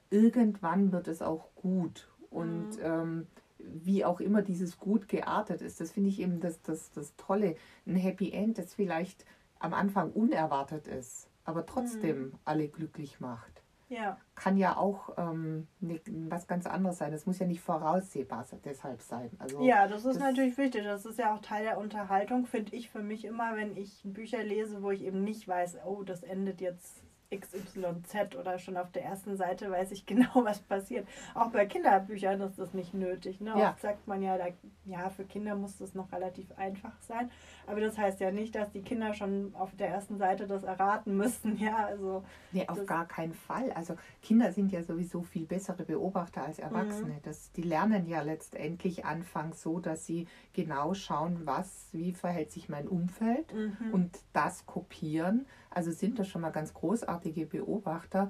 [0.09, 2.07] Irgendwann wird es auch gut.
[2.29, 2.83] Und Mhm.
[2.83, 3.27] ähm,
[3.59, 7.55] wie auch immer dieses Gut geartet ist, das finde ich eben das, das, das Tolle.
[7.85, 9.25] Ein Happy End, das vielleicht
[9.61, 12.33] am Anfang unerwartet ist, aber trotzdem Mhm.
[12.45, 17.11] alle glücklich macht ja, kann ja auch ähm, ne, was ganz anderes sein.
[17.11, 19.29] Das muss ja nicht voraussehbar se- deshalb sein.
[19.37, 20.85] Also ja, das ist das- natürlich wichtig.
[20.85, 24.43] Das ist ja auch Teil der Unterhaltung, finde ich für mich immer, wenn ich Bücher
[24.45, 29.05] lese, wo ich eben nicht weiß, oh, das endet jetzt XYZ oder schon auf der
[29.05, 31.07] ersten Seite weiß ich genau, was passiert.
[31.33, 33.39] Auch bei Kinderbüchern ist das nicht nötig.
[33.39, 33.53] Ne?
[33.57, 33.71] Ja.
[33.71, 34.47] Oft sagt man ja, da,
[34.85, 37.31] ja, für Kinder muss das noch relativ einfach sein.
[37.67, 41.15] Aber das heißt ja nicht, dass die Kinder schon auf der ersten Seite das erraten
[41.15, 41.51] müssen.
[41.61, 43.71] Ja, also Nee, auf gar keinen Fall.
[43.73, 47.19] Also Kinder sind ja sowieso viel bessere Beobachter als Erwachsene.
[47.21, 52.67] Das, die lernen ja letztendlich anfangs so, dass sie genau schauen, was, wie verhält sich
[52.67, 53.93] mein Umfeld mhm.
[53.93, 55.45] und das kopieren.
[55.71, 58.29] Also sind das schon mal ganz großartige Beobachter.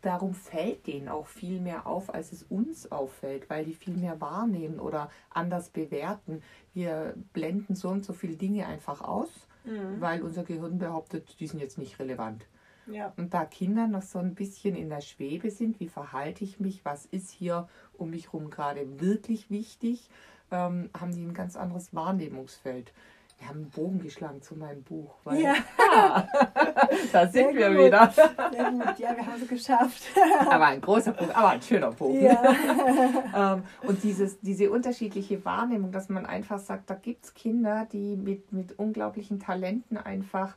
[0.00, 4.20] Darum fällt denen auch viel mehr auf, als es uns auffällt, weil die viel mehr
[4.20, 6.40] wahrnehmen oder anders bewerten.
[6.72, 9.28] Wir blenden so und so viele Dinge einfach aus,
[9.64, 10.00] Mhm.
[10.00, 12.46] weil unser Gehirn behauptet, die sind jetzt nicht relevant.
[12.86, 13.12] ja.
[13.18, 16.84] Und da Kinder noch so ein bisschen in der Schwebe sind, wie verhalte ich mich,
[16.86, 20.08] was ist hier um mich herum gerade wirklich wichtig,
[20.50, 22.94] ähm, haben die ein ganz anderes Wahrnehmungsfeld.
[23.38, 25.14] Wir haben einen Bogen geschlagen zu meinem Buch.
[25.24, 25.54] Weil, Ja.
[27.12, 27.86] da sind Sehr wir gut.
[27.86, 28.10] wieder.
[28.10, 30.02] Sehr gut, ja, wir haben es geschafft.
[30.50, 32.20] Aber ein großer Punkt, aber ein schöner Punkt.
[32.20, 32.42] Ja.
[33.54, 38.16] ähm, und dieses, diese unterschiedliche Wahrnehmung, dass man einfach sagt, da gibt es Kinder, die
[38.16, 40.56] mit, mit unglaublichen Talenten einfach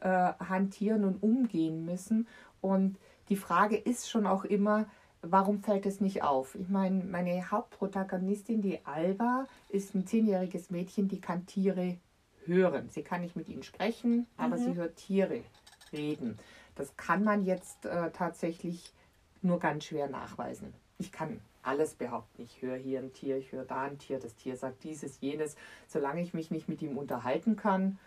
[0.00, 2.26] äh, hantieren und umgehen müssen.
[2.60, 2.96] Und
[3.28, 4.86] die Frage ist schon auch immer,
[5.20, 6.54] warum fällt es nicht auf?
[6.54, 11.98] Ich meine, meine Hauptprotagonistin, die Alba, ist ein zehnjähriges Mädchen, die kann Tiere
[12.46, 12.88] hören.
[12.88, 15.42] Sie kann nicht mit ihnen sprechen, aber sie hört Tiere
[15.92, 16.38] reden.
[16.74, 18.94] Das kann man jetzt äh, tatsächlich
[19.42, 20.72] nur ganz schwer nachweisen.
[20.98, 22.42] Ich kann alles behaupten.
[22.42, 25.56] Ich höre hier ein Tier, ich höre da ein Tier, das Tier sagt dieses, jenes.
[25.86, 27.98] Solange ich mich nicht mit ihm unterhalten kann,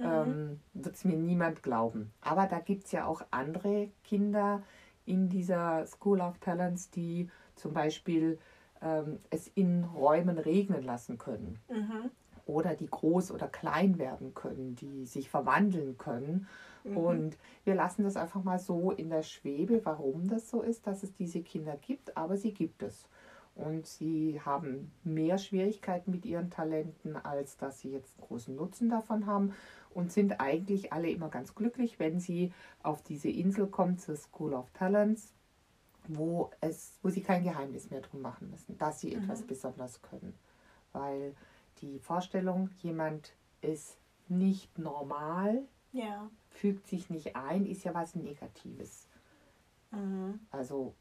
[0.00, 2.12] ähm, wird es mir niemand glauben.
[2.20, 4.62] Aber da gibt es ja auch andere Kinder
[5.06, 8.38] in dieser School of Talents, die zum Beispiel
[8.82, 12.10] ähm, es in Räumen regnen lassen können Mhm.
[12.48, 16.48] Oder die groß oder klein werden können, die sich verwandeln können.
[16.84, 21.02] Und wir lassen das einfach mal so in der Schwebe, warum das so ist, dass
[21.02, 23.08] es diese Kinder gibt, aber sie gibt es.
[23.54, 29.26] Und sie haben mehr Schwierigkeiten mit ihren Talenten, als dass sie jetzt großen Nutzen davon
[29.26, 29.52] haben
[29.90, 34.54] und sind eigentlich alle immer ganz glücklich, wenn sie auf diese Insel kommen, zur School
[34.54, 35.34] of Talents,
[36.06, 40.34] wo, es, wo sie kein Geheimnis mehr drum machen müssen, dass sie etwas besonders können.
[40.92, 41.34] Weil
[41.80, 43.96] die Vorstellung, jemand ist
[44.28, 45.62] nicht normal,
[45.92, 46.30] Ja.
[46.50, 49.08] fügt sich nicht ein, ist ja was Negatives.
[49.90, 50.40] Mhm.
[50.50, 50.94] Also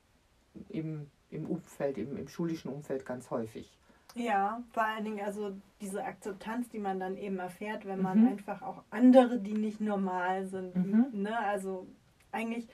[0.69, 3.77] im, im Umfeld, im, im schulischen Umfeld ganz häufig.
[4.15, 8.27] Ja, vor allen Dingen also diese Akzeptanz, die man dann eben erfährt, wenn man Mhm.
[8.29, 11.07] einfach auch andere, die nicht normal sind, Mhm.
[11.11, 11.85] ne, also
[12.31, 12.67] eigentlich,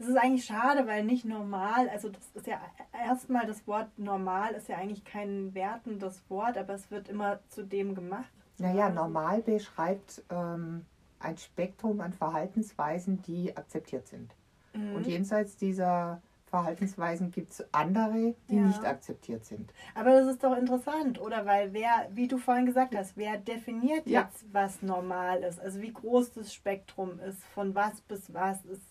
[0.00, 2.58] es ist eigentlich schade, weil nicht normal, also das ist ja
[2.92, 7.62] erstmal das Wort normal ist ja eigentlich kein wertendes Wort, aber es wird immer zu
[7.62, 8.32] dem gemacht.
[8.58, 10.86] Naja, Also- normal beschreibt ähm,
[11.18, 14.34] ein Spektrum an Verhaltensweisen, die akzeptiert sind.
[14.72, 14.94] Mhm.
[14.96, 18.62] Und jenseits dieser Verhaltensweisen gibt es andere, die Ja.
[18.62, 19.72] nicht akzeptiert sind.
[19.94, 21.46] Aber das ist doch interessant, oder?
[21.46, 24.22] Weil wer, wie du vorhin gesagt hast, wer definiert Ja.
[24.22, 25.60] jetzt, was normal ist?
[25.60, 28.82] Also wie groß das Spektrum ist, von was bis was ist,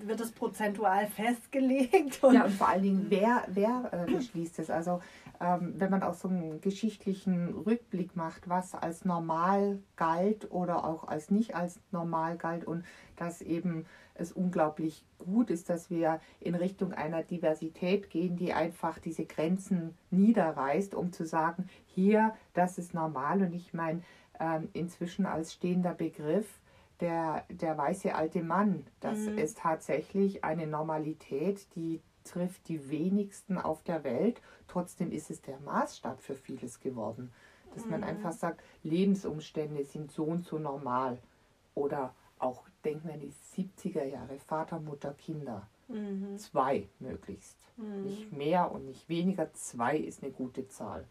[0.00, 2.24] wird es prozentual festgelegt?
[2.24, 4.70] Und Ja, und vor allen Dingen, wer, wer äh, beschließt es?
[4.70, 5.00] Also,
[5.42, 11.08] ähm, wenn man auch so einen geschichtlichen Rückblick macht, was als normal galt oder auch
[11.08, 12.84] als nicht als normal galt und
[13.16, 18.98] dass eben es unglaublich gut ist, dass wir in Richtung einer Diversität gehen, die einfach
[19.00, 23.42] diese Grenzen niederreißt, um zu sagen, hier, das ist normal.
[23.42, 24.02] Und ich meine,
[24.38, 26.60] ähm, inzwischen als stehender Begriff,
[27.00, 29.38] der, der weiße alte Mann, das Mhm.
[29.38, 34.40] ist tatsächlich eine Normalität, die trifft die wenigsten auf der Welt.
[34.68, 37.32] Trotzdem ist es der Maßstab für vieles geworden.
[37.74, 38.06] Dass man Mhm.
[38.06, 41.18] einfach sagt, Lebensumstände sind so und so normal.
[41.74, 45.66] Oder auch, denken wir an die 70er Jahre, Vater, Mutter, Kinder.
[45.88, 46.36] Mhm.
[46.38, 47.56] Zwei möglichst.
[47.76, 48.02] Mhm.
[48.02, 49.52] Nicht mehr und nicht weniger.
[49.54, 51.04] Zwei ist eine gute Zahl.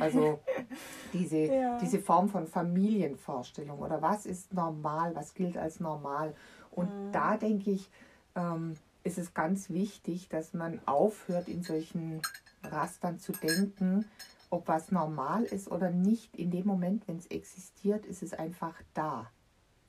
[0.00, 0.40] Also
[1.12, 1.78] diese, Ja.
[1.78, 6.34] diese Form von Familienvorstellung oder was ist normal, was gilt als normal.
[6.70, 7.12] Und Mhm.
[7.12, 7.90] da denke ich,
[8.34, 8.76] ähm,
[9.08, 12.20] ist es ganz wichtig, dass man aufhört, in solchen
[12.62, 14.04] Rastern zu denken,
[14.50, 16.36] ob was normal ist oder nicht.
[16.36, 19.30] In dem Moment, wenn es existiert, ist es einfach da.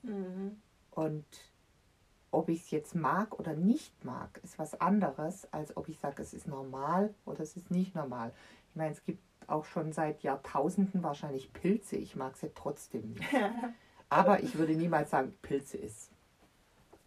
[0.02, 0.56] Mhm.
[0.90, 1.26] Und
[2.30, 6.22] ob ich es jetzt mag oder nicht mag, ist was anderes, als ob ich sage,
[6.22, 8.32] es ist normal oder es ist nicht normal.
[8.70, 11.96] Ich meine, es gibt auch schon seit Jahrtausenden wahrscheinlich Pilze.
[11.96, 13.28] Ich mag sie trotzdem nicht.
[14.08, 16.10] Aber ich würde niemals sagen, Pilze ist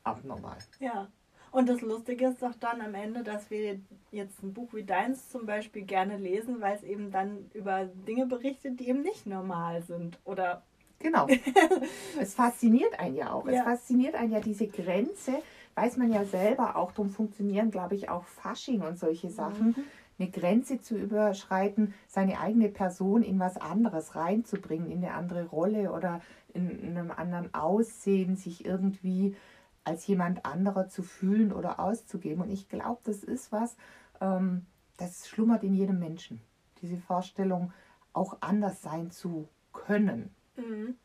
[0.03, 0.57] abnormal.
[0.79, 1.09] Ja.
[1.53, 3.79] Und das Lustige ist doch dann am Ende, dass wir
[4.11, 8.25] jetzt ein Buch wie deins zum Beispiel gerne lesen, weil es eben dann über Dinge
[8.25, 10.19] berichtet, die eben nicht normal sind.
[10.25, 10.63] Oder
[11.03, 11.27] Genau.
[12.19, 13.45] es fasziniert einen ja auch.
[13.45, 13.63] Es Ja.
[13.65, 15.33] fasziniert einen ja diese Grenze,
[15.75, 19.75] weiß man ja selber auch, darum funktionieren, glaube ich, auch Fasching und solche Sachen.
[20.17, 25.91] Eine Grenze zu überschreiten, seine eigene Person in was anderes reinzubringen, in eine andere Rolle
[25.91, 26.21] oder
[26.53, 29.35] in, in einem anderen Aussehen, sich irgendwie
[29.83, 32.41] als jemand anderer zu fühlen oder auszugeben.
[32.43, 33.75] Und ich glaube, das ist was,
[34.21, 34.65] ähm,
[34.97, 36.41] das schlummert in jedem Menschen.
[36.81, 37.71] Diese Vorstellung,
[38.13, 40.33] auch anders sein zu können.
[40.55, 40.95] Mhm.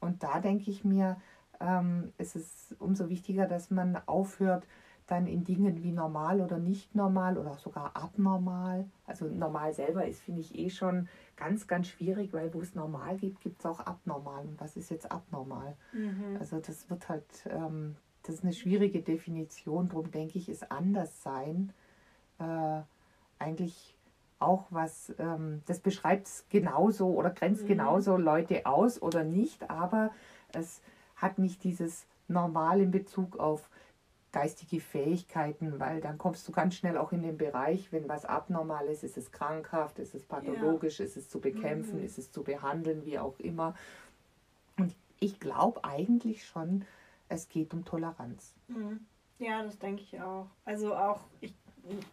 [0.00, 1.16] Und da denke ich mir,
[1.58, 4.66] ähm, ist es umso wichtiger, dass man aufhört,
[5.06, 8.88] dann in Dingen wie normal oder nicht normal oder sogar abnormal.
[9.06, 13.16] Also normal selber ist, finde ich, eh schon ganz, ganz schwierig, weil wo es normal
[13.16, 14.46] gibt, gibt es auch abnormal.
[14.46, 15.76] Und was ist jetzt abnormal?
[15.92, 16.36] Mhm.
[16.38, 19.88] Also das wird halt, ähm, das ist eine schwierige Definition.
[19.88, 21.72] Darum denke ich, ist anders sein
[22.38, 22.80] äh,
[23.38, 23.96] eigentlich
[24.38, 27.68] auch was, ähm, das beschreibt es genauso oder grenzt Mhm.
[27.68, 30.10] genauso Leute aus oder nicht, aber
[30.52, 30.80] es
[31.16, 33.68] hat nicht dieses normal in Bezug auf
[34.32, 38.86] geistige Fähigkeiten, weil dann kommst du ganz schnell auch in den Bereich, wenn was abnormal
[38.86, 41.04] ist, ist es krankhaft, ist es pathologisch, ja.
[41.04, 42.04] ist es zu bekämpfen, mhm.
[42.04, 43.74] ist es zu behandeln, wie auch immer.
[44.78, 46.84] Und ich glaube eigentlich schon,
[47.30, 48.54] es geht um Toleranz.
[48.68, 49.00] Mhm.
[49.38, 50.48] Ja, das denke ich auch.
[50.64, 51.54] Also auch, ich,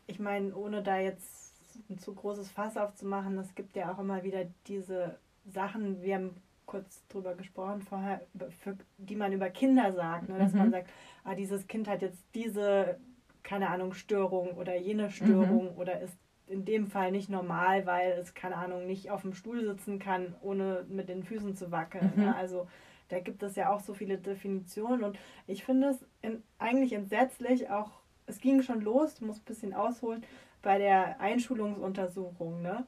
[0.05, 1.53] ich meine, ohne da jetzt
[1.89, 6.35] ein zu großes Fass aufzumachen, es gibt ja auch immer wieder diese Sachen, wir haben
[6.65, 8.21] kurz drüber gesprochen vorher,
[8.61, 10.37] für, die man über Kinder sagt, ne?
[10.37, 10.59] dass mhm.
[10.59, 10.89] man sagt,
[11.23, 12.99] ah, dieses Kind hat jetzt diese,
[13.43, 15.77] keine Ahnung, Störung oder jene Störung mhm.
[15.77, 19.65] oder ist in dem Fall nicht normal, weil es, keine Ahnung, nicht auf dem Stuhl
[19.65, 22.13] sitzen kann, ohne mit den Füßen zu wackeln.
[22.15, 22.23] Mhm.
[22.23, 22.35] Ne?
[22.35, 22.67] Also
[23.09, 25.17] da gibt es ja auch so viele Definitionen und
[25.47, 27.91] ich finde es in, eigentlich entsetzlich, auch,
[28.25, 30.23] es ging schon los, ich muss ein bisschen ausholen,
[30.61, 32.85] bei der Einschulungsuntersuchung, ne?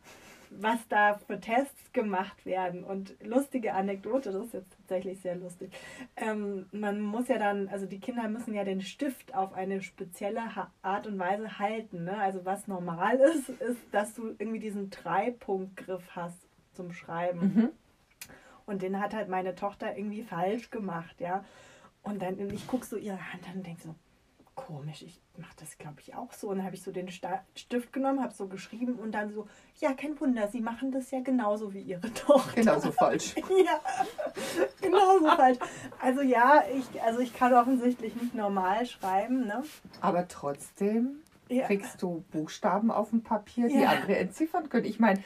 [0.49, 2.84] was da für Tests gemacht werden.
[2.84, 5.71] Und lustige Anekdote, das ist jetzt tatsächlich sehr lustig.
[6.15, 10.41] Ähm, man muss ja dann, also die Kinder müssen ja den Stift auf eine spezielle
[10.82, 12.05] Art und Weise halten.
[12.05, 12.17] Ne?
[12.17, 17.39] Also was normal ist, ist, dass du irgendwie diesen Dreipunktgriff hast zum Schreiben.
[17.39, 17.69] Mhm.
[18.69, 21.43] Und den hat halt meine Tochter irgendwie falsch gemacht, ja.
[22.03, 23.95] Und dann, ich gucke so ihre Hand an und denke so,
[24.53, 26.49] komisch, ich mache das, glaube ich, auch so.
[26.49, 29.47] Und dann habe ich so den Stift genommen, habe so geschrieben und dann so,
[29.79, 32.62] ja, kein Wunder, Sie machen das ja genauso wie Ihre Tochter.
[32.62, 33.34] Genauso falsch.
[33.65, 33.82] ja,
[34.79, 35.58] genauso falsch.
[35.99, 39.47] Also ja, ich, also ich kann offensichtlich nicht normal schreiben.
[39.47, 39.63] Ne?
[39.99, 41.65] Aber trotzdem ja.
[41.65, 43.89] kriegst du Buchstaben auf dem Papier, die ja.
[43.89, 44.85] andere entziffern können.
[44.85, 45.21] Ich meine,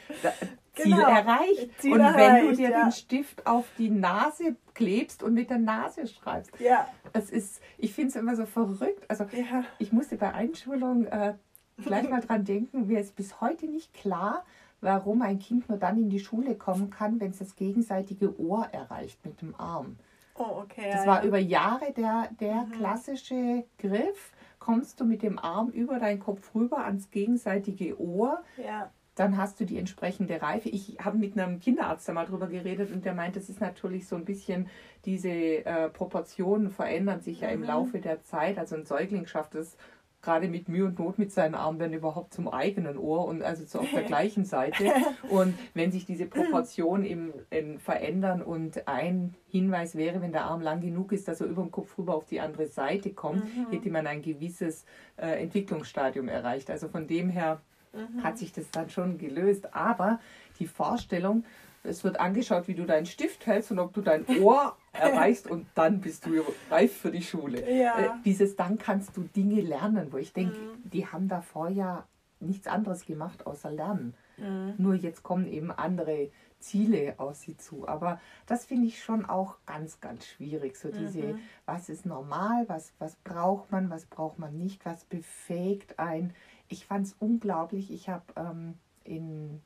[0.74, 1.08] Ziel genau.
[1.08, 1.70] erreicht.
[1.78, 2.82] Ziel und erreicht, wenn du dir ja.
[2.84, 6.58] den Stift auf die Nase klebst und mit der Nase schreibst.
[6.58, 6.88] Ja.
[7.12, 9.04] Es ist, ich finde es immer so verrückt.
[9.08, 9.64] Also ja.
[9.78, 11.34] ich musste bei Einschulung äh,
[11.82, 14.44] gleich mal dran denken, mir ist bis heute nicht klar,
[14.80, 18.66] warum ein Kind nur dann in die Schule kommen kann, wenn es das gegenseitige Ohr
[18.72, 19.96] erreicht mit dem Arm.
[20.36, 20.90] Oh, okay.
[20.92, 22.72] Das war über Jahre der, der mhm.
[22.72, 24.32] klassische Griff
[24.64, 28.42] kommst du mit dem Arm über deinen Kopf rüber ans gegenseitige Ohr.
[28.56, 28.90] Ja.
[29.14, 30.70] Dann hast du die entsprechende Reife.
[30.70, 34.08] Ich habe mit einem Kinderarzt da mal drüber geredet und der meint, das ist natürlich
[34.08, 34.68] so ein bisschen,
[35.04, 37.54] diese äh, Proportionen verändern sich ja mhm.
[37.54, 38.58] im Laufe der Zeit.
[38.58, 39.76] Also ein Säugling schafft es
[40.24, 43.64] gerade mit Mühe und Not mit seinen Armen dann überhaupt zum eigenen Ohr und also
[43.66, 44.90] so auf der gleichen Seite.
[45.28, 50.62] Und wenn sich diese Proportionen eben, eben, verändern und ein Hinweis wäre, wenn der Arm
[50.62, 53.70] lang genug ist, dass er über den Kopf rüber auf die andere Seite kommt, mhm.
[53.70, 56.70] hätte man ein gewisses äh, Entwicklungsstadium erreicht.
[56.70, 57.60] Also von dem her
[57.92, 58.22] mhm.
[58.22, 59.74] hat sich das dann schon gelöst.
[59.74, 60.20] Aber
[60.58, 61.44] die Vorstellung,
[61.84, 65.66] es wird angeschaut, wie du deinen Stift hältst und ob du dein Ohr erreichst und
[65.74, 67.70] dann bist du reif für die Schule.
[67.70, 67.98] Ja.
[67.98, 70.90] Äh, dieses dann kannst du Dinge lernen, wo ich denke, mhm.
[70.90, 72.06] die haben davor ja
[72.40, 74.14] nichts anderes gemacht außer lernen.
[74.36, 74.74] Mhm.
[74.78, 77.86] Nur jetzt kommen eben andere Ziele aus sie zu.
[77.86, 80.76] Aber das finde ich schon auch ganz, ganz schwierig.
[80.76, 81.38] So diese, mhm.
[81.66, 86.34] was ist normal, was, was braucht man, was braucht man nicht, was befähigt ein.
[86.68, 87.92] Ich fand es unglaublich.
[87.92, 89.60] Ich habe ähm, in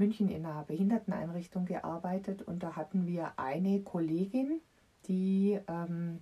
[0.00, 4.60] München in einer Behinderteneinrichtung gearbeitet und da hatten wir eine Kollegin,
[5.06, 6.20] die ähm,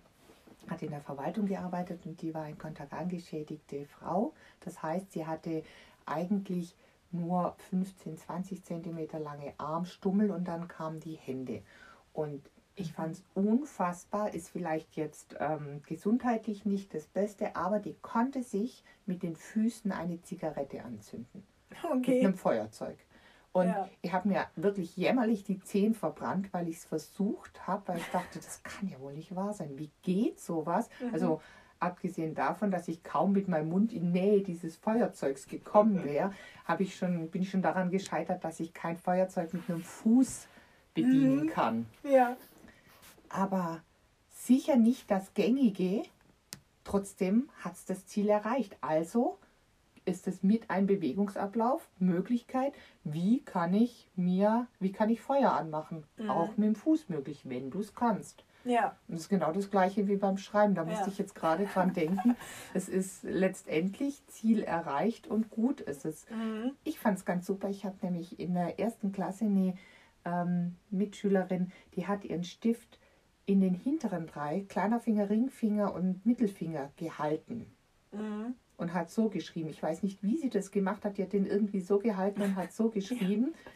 [0.69, 4.35] hat in der Verwaltung gearbeitet und die war eine kontaktangschädigte Frau.
[4.61, 5.63] Das heißt, sie hatte
[6.05, 6.75] eigentlich
[7.11, 11.63] nur 15, 20 Zentimeter lange Armstummel und dann kamen die Hände.
[12.13, 12.43] Und
[12.75, 18.43] ich fand es unfassbar, ist vielleicht jetzt ähm, gesundheitlich nicht das Beste, aber die konnte
[18.43, 21.45] sich mit den Füßen eine Zigarette anzünden.
[21.83, 22.17] Okay.
[22.17, 22.99] Mit einem Feuerzeug.
[23.53, 23.89] Und ja.
[24.03, 28.07] ich habe mir wirklich jämmerlich die Zehen verbrannt, weil ich es versucht habe, weil ich
[28.13, 29.79] dachte, das kann ja wohl nicht wahr sein.
[29.79, 30.89] Wie geht sowas?
[31.01, 31.15] Mhm.
[31.15, 31.41] Also
[31.81, 36.33] abgesehen davon, dass ich kaum mit meinem Mund in Nähe dieses Feuerzeugs gekommen wäre,
[36.65, 40.47] habe ich schon, bin ich schon daran gescheitert, dass ich kein Feuerzeug mit einem Fuß
[40.95, 41.49] bedienen mhm.
[41.49, 41.87] kann.
[42.03, 42.37] Ja.
[43.29, 43.81] Aber
[44.31, 46.03] sicher nicht das Gängige.
[46.85, 48.77] Trotzdem hat es das Ziel erreicht.
[48.81, 49.39] Also
[50.09, 52.73] ist es mit einem Bewegungsablauf Möglichkeit,
[53.05, 56.05] wie kann ich mir, wie kann ich Feuer anmachen?
[56.17, 56.31] Mhm.
[56.31, 58.45] Auch mit dem Fuß möglich, wenn du es kannst.
[58.65, 58.97] Ja.
[59.07, 60.75] Und das ist genau das gleiche wie beim Schreiben.
[60.75, 62.37] Da musste ich jetzt gerade dran denken.
[62.75, 66.27] Es ist letztendlich Ziel erreicht und gut ist es.
[66.31, 66.73] Mhm.
[66.85, 67.69] Ich fand es ganz super.
[67.69, 69.75] Ich habe nämlich in der ersten Klasse eine
[70.25, 72.99] ähm, Mitschülerin, die hat ihren Stift
[73.47, 77.67] in den hinteren drei, kleiner Finger, Ringfinger und Mittelfinger gehalten.
[78.13, 79.69] Mhm und hat so geschrieben.
[79.69, 81.19] Ich weiß nicht, wie sie das gemacht hat.
[81.19, 83.53] Die hat den irgendwie so gehalten und hat so geschrieben.
[83.53, 83.71] Ja.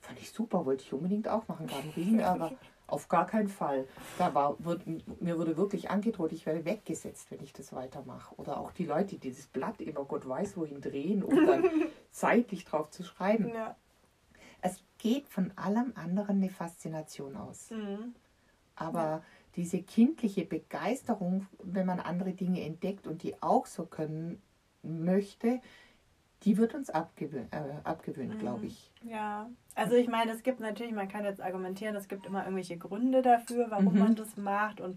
[0.00, 2.52] Fand ich super, wollte ich unbedingt auch machen, Gabrielen, aber
[2.86, 3.86] auf gar keinen Fall.
[4.16, 4.82] Da war, wird,
[5.20, 8.34] mir wurde wirklich angedroht, ich werde weggesetzt, wenn ich das weitermache.
[8.36, 11.64] Oder auch die Leute, die dieses Blatt immer Gott weiß wohin drehen, um dann
[12.10, 13.48] zeitlich drauf zu schreiben.
[13.48, 13.76] Ja.
[14.62, 17.70] Es geht von allem anderen eine Faszination aus.
[17.70, 18.14] Mhm.
[18.74, 19.22] Aber
[19.58, 24.40] diese kindliche Begeisterung, wenn man andere Dinge entdeckt und die auch so können
[24.84, 25.60] möchte,
[26.44, 28.38] die wird uns abgewöhnt, äh, abgewöhnt Mhm.
[28.38, 28.92] glaube ich.
[29.02, 32.78] Ja, also ich meine, es gibt natürlich, man kann jetzt argumentieren, es gibt immer irgendwelche
[32.78, 33.98] Gründe dafür, warum Mhm.
[33.98, 34.96] man das macht und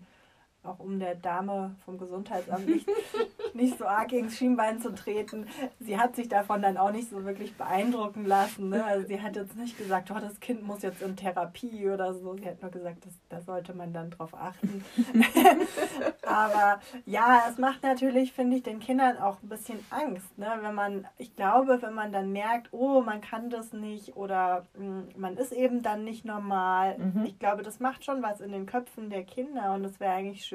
[0.63, 2.87] auch um der Dame vom Gesundheitsamt nicht,
[3.53, 5.47] nicht so arg das Schienbein zu treten.
[5.79, 8.69] Sie hat sich davon dann auch nicht so wirklich beeindrucken lassen.
[8.69, 8.83] Ne?
[8.83, 12.35] Also sie hat jetzt nicht gesagt, oh, das Kind muss jetzt in Therapie oder so.
[12.35, 14.83] Sie hat nur gesagt, das, da sollte man dann drauf achten.
[16.23, 20.37] Aber ja, es macht natürlich, finde ich, den Kindern auch ein bisschen Angst.
[20.37, 20.47] Ne?
[20.61, 25.03] Wenn man, ich glaube, wenn man dann merkt, oh, man kann das nicht oder mh,
[25.17, 26.97] man ist eben dann nicht normal.
[26.97, 27.25] Mhm.
[27.25, 30.45] Ich glaube, das macht schon was in den Köpfen der Kinder und es wäre eigentlich
[30.45, 30.50] schön,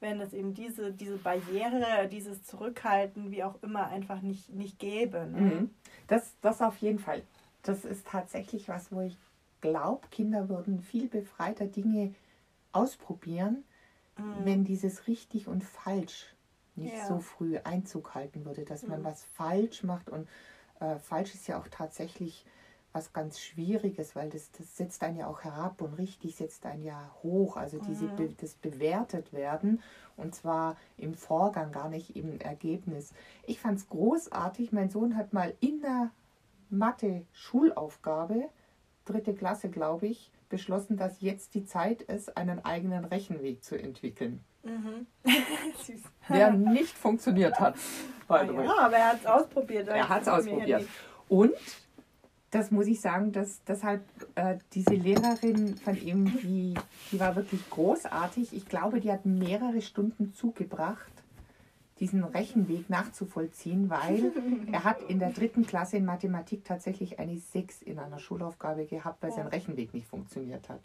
[0.00, 5.26] wenn es eben diese, diese Barriere, dieses Zurückhalten, wie auch immer, einfach nicht, nicht gäbe.
[5.26, 5.40] Ne?
[5.40, 5.70] Mhm.
[6.06, 7.22] Das, das auf jeden Fall.
[7.62, 9.16] Das ist tatsächlich was, wo ich
[9.60, 12.14] glaube, Kinder würden viel befreiter Dinge
[12.72, 13.64] ausprobieren,
[14.18, 14.44] Mhm.
[14.44, 16.34] wenn dieses richtig und falsch
[16.74, 17.06] nicht Ja.
[17.06, 19.04] so früh Einzug halten würde, dass man Mhm.
[19.04, 20.08] was falsch macht.
[20.10, 20.28] Und
[20.80, 22.44] äh, falsch ist ja auch tatsächlich
[22.96, 26.82] was ganz Schwieriges, weil das, das setzt einen ja auch herab und richtig setzt einen
[26.82, 27.56] ja hoch.
[27.58, 28.34] Also diese Mhm.
[28.40, 29.82] Das bewertet werden
[30.16, 33.12] und zwar im Vorgang, gar nicht im Ergebnis.
[33.46, 34.72] Ich fand es großartig.
[34.72, 36.10] Mein Sohn hat mal in der
[36.70, 38.48] Mathe-Schulaufgabe,
[39.04, 44.42] dritte Klasse glaube ich, beschlossen, dass jetzt die Zeit ist, einen eigenen Rechenweg zu entwickeln,
[44.62, 45.06] Mhm.
[46.28, 47.76] Der nicht funktioniert hat.
[48.26, 48.52] way.
[48.64, 49.86] Ja, aber er hat es ausprobiert.
[49.86, 50.88] Er hat es ausprobiert.
[51.28, 51.52] Und
[52.56, 54.02] das muss ich sagen, dass deshalb
[54.34, 56.74] äh, diese Lehrerin von ihm, die,
[57.12, 58.54] die war wirklich großartig.
[58.54, 61.12] Ich glaube, die hat mehrere Stunden zugebracht,
[61.98, 64.32] diesen Rechenweg nachzuvollziehen, weil
[64.72, 69.22] er hat in der dritten Klasse in Mathematik tatsächlich eine 6 in einer Schulaufgabe gehabt,
[69.22, 70.80] weil sein Rechenweg nicht funktioniert hat.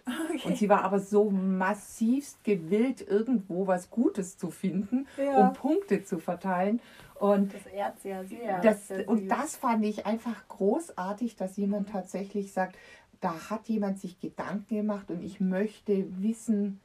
[0.45, 5.47] Und sie war aber so massivst gewillt, irgendwo was Gutes zu finden, Ja.
[5.47, 6.80] um Punkte zu verteilen.
[7.15, 8.62] Und Das ehrt ja sehr.
[8.62, 12.76] das, Sehr und das fand ich einfach großartig, dass jemand tatsächlich sagt,
[13.19, 16.80] da hat jemand sich Gedanken gemacht und ich möchte wissen,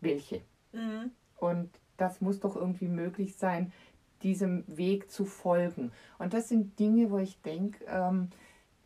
[0.00, 0.42] welche.
[0.72, 1.10] Mhm.
[1.36, 1.68] Und
[2.02, 3.72] das muss doch irgendwie möglich sein,
[4.22, 5.92] diesem Weg zu folgen.
[6.18, 8.28] Und das sind Dinge, wo ich denke, ähm,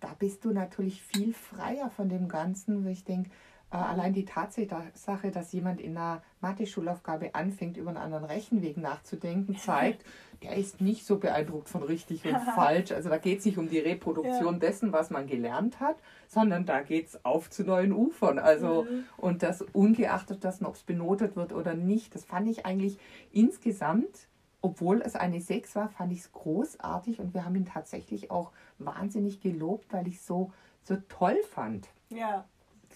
[0.00, 3.30] da bist du natürlich viel freier von dem Ganzen, wo ich denke,
[3.70, 9.56] äh, allein die Tatsache, dass jemand in einer Mathe-Schulaufgabe anfängt, über einen anderen Rechenweg nachzudenken,
[9.56, 10.04] zeigt,
[10.42, 12.92] der ist nicht so beeindruckt von richtig und falsch.
[12.92, 15.96] Also da geht es nicht um die Reproduktion dessen, was man gelernt hat,
[16.28, 18.38] sondern da geht es auf zu neuen Ufern.
[18.38, 19.04] Also Mhm.
[19.16, 22.14] und das ungeachtet dessen, ob es benotet wird oder nicht.
[22.14, 22.98] Das fand ich eigentlich
[23.32, 24.28] insgesamt,
[24.60, 28.52] obwohl es eine 6 war, fand ich es großartig und wir haben ihn tatsächlich auch
[28.78, 31.88] wahnsinnig gelobt, weil ich es so, so toll fand.
[32.10, 32.44] Ja,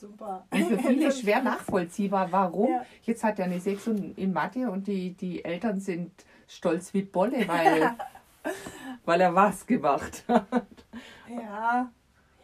[0.01, 0.47] super.
[0.53, 2.71] Für viele schwer nachvollziehbar, warum.
[2.71, 2.85] Ja.
[3.03, 6.11] Jetzt hat er eine 6 in Mathe und die, die Eltern sind
[6.49, 7.95] stolz wie Bolle, weil,
[9.05, 10.67] weil er was gemacht hat.
[11.29, 11.91] Ja,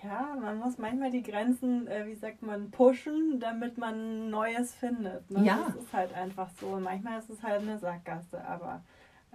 [0.03, 5.29] ja, man muss manchmal die Grenzen, äh, wie sagt man, pushen, damit man Neues findet.
[5.31, 5.45] Ne?
[5.45, 5.65] Ja.
[5.67, 6.79] Das ist halt einfach so.
[6.79, 8.83] Manchmal ist es halt eine Sackgasse, aber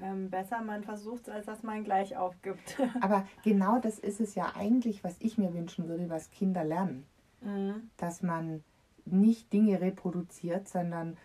[0.01, 2.77] ähm, besser man versucht es, als dass man gleich aufgibt.
[3.01, 7.05] Aber genau das ist es ja eigentlich, was ich mir wünschen würde, was Kinder lernen.
[7.41, 7.89] Mhm.
[7.97, 8.63] dass man
[9.05, 11.17] nicht Dinge reproduziert, sondern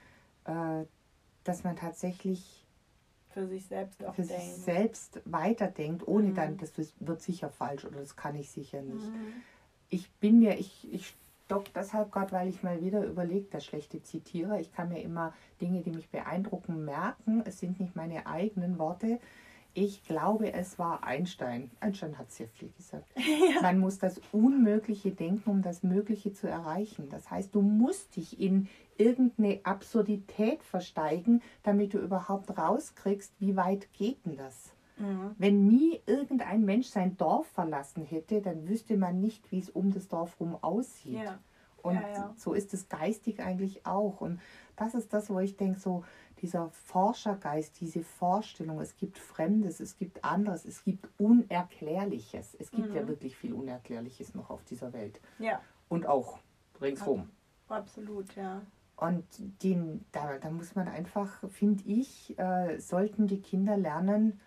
[0.44, 0.84] äh,
[1.44, 2.64] dass man tatsächlich
[3.30, 6.34] Für sich selbst auch für sich selbst weiterdenkt, ohne Mhm.
[6.34, 9.04] dann, das wird sicher falsch oder das kann ich sicher nicht.
[9.06, 9.32] Mhm.
[9.88, 14.02] Ich bin mir, ich, ich stock deshalb gerade, weil ich mal wieder überlegt, der schlechte
[14.02, 14.58] Zitierer.
[14.58, 17.42] Ich kann mir immer Dinge, die mich beeindrucken, merken.
[17.44, 19.20] Es sind nicht meine eigenen Worte.
[19.76, 21.70] Ich glaube, es war Einstein.
[21.80, 23.10] Einstein hat sehr viel gesagt.
[23.62, 27.10] Man muss das Unmögliche denken, um das Mögliche zu erreichen.
[27.10, 33.92] Das heißt, du musst dich in irgendeine Absurdität versteigen, damit du überhaupt rauskriegst, wie weit
[33.92, 34.72] geht denn das?
[34.96, 35.32] Mhm.
[35.36, 39.92] Wenn nie irgendein Mensch sein Dorf verlassen hätte, dann wüsste man nicht, wie es um
[39.92, 41.22] das Dorf rum aussieht.
[41.22, 41.38] Ja.
[41.82, 42.34] Und Ja, ja.
[42.38, 44.22] so ist es geistig eigentlich auch.
[44.22, 44.40] Und
[44.74, 46.02] das ist das, wo ich denke, so
[46.46, 52.54] dieser Forschergeist, diese Vorstellung, es gibt Fremdes, es gibt anderes, es gibt Unerklärliches.
[52.58, 53.08] Es gibt ja Mhm.
[53.08, 55.20] wirklich viel Unerklärliches noch auf dieser Welt.
[55.38, 56.38] ja, Und auch
[56.80, 57.28] ringsherum.
[57.68, 58.62] absolut, ja.
[58.96, 59.24] Und
[59.62, 64.40] den, da, da muss man einfach, finde ich, äh, sollten die Kinder lernen,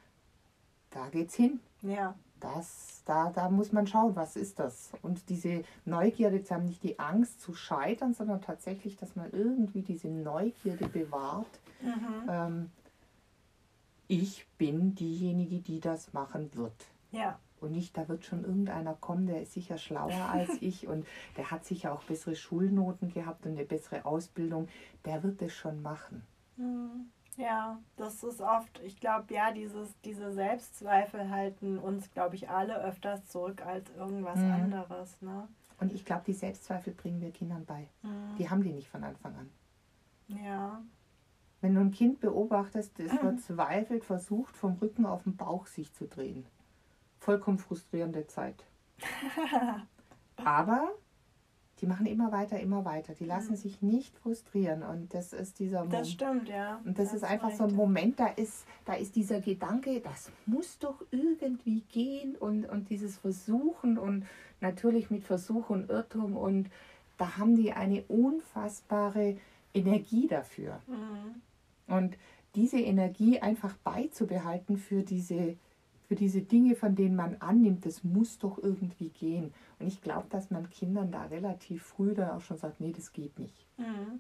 [0.91, 1.59] da geht's hin.
[1.81, 4.91] Ja, Das, da, da muss man schauen, was ist das?
[5.01, 9.81] Und diese Neugierde zu haben, nicht die Angst zu scheitern, sondern tatsächlich, dass man irgendwie
[9.81, 11.59] diese Neugierde bewahrt.
[11.81, 12.29] Mhm.
[12.29, 12.71] Ähm,
[14.07, 16.85] ich bin diejenige, die das machen wird.
[17.11, 17.39] ja.
[17.61, 21.05] Und nicht, da wird schon irgendeiner kommen, der ist sicher schlauer als ich und
[21.35, 24.69] der hat sicher auch bessere Schulnoten gehabt und eine bessere Ausbildung.
[25.03, 26.23] Der wird es schon machen.
[26.55, 27.09] Hm.
[27.39, 32.81] Ja, das ist oft, ich glaube, ja, dieses, diese Selbstzweifel halten uns, glaube ich, alle
[32.83, 34.51] öfters zurück als irgendwas mhm.
[34.51, 35.21] anderes.
[35.21, 35.47] Ne?
[35.79, 37.87] Und ich glaube, die Selbstzweifel bringen wir Kindern bei.
[38.01, 38.35] Mhm.
[38.37, 39.49] Die haben die nicht von Anfang an.
[40.43, 40.81] Ja.
[41.61, 46.07] Wenn du ein Kind beobachtest, das verzweifelt versucht, vom Rücken auf den Bauch sich zu
[46.07, 46.45] drehen.
[47.19, 48.63] Vollkommen frustrierende Zeit.
[50.37, 50.89] Aber
[51.81, 53.13] die machen immer weiter, immer weiter.
[53.13, 54.83] Die lassen sich nicht frustrieren.
[54.83, 56.01] Und das ist dieser Moment.
[56.01, 56.81] Das stimmt, ja.
[56.83, 60.29] Und das, das ist einfach so ein Moment, da ist, da ist dieser Gedanke, das
[60.45, 64.25] muss doch irgendwie gehen und, und dieses Versuchen und
[64.59, 66.35] natürlich mit Versuch und Irrtum.
[66.35, 66.69] Und
[67.17, 69.37] da haben die eine unfassbare
[69.73, 70.81] Energie dafür.
[70.87, 71.41] Mhm.
[71.91, 72.17] Und
[72.55, 75.57] diese Energie einfach beizubehalten für diese
[76.09, 79.53] für diese Dinge, von denen man annimmt, das muss doch irgendwie gehen.
[79.77, 83.13] Und ich glaube, dass man Kindern da relativ früh dann auch schon sagt, nee, das
[83.13, 83.67] geht nicht.
[83.77, 84.19] Mhm.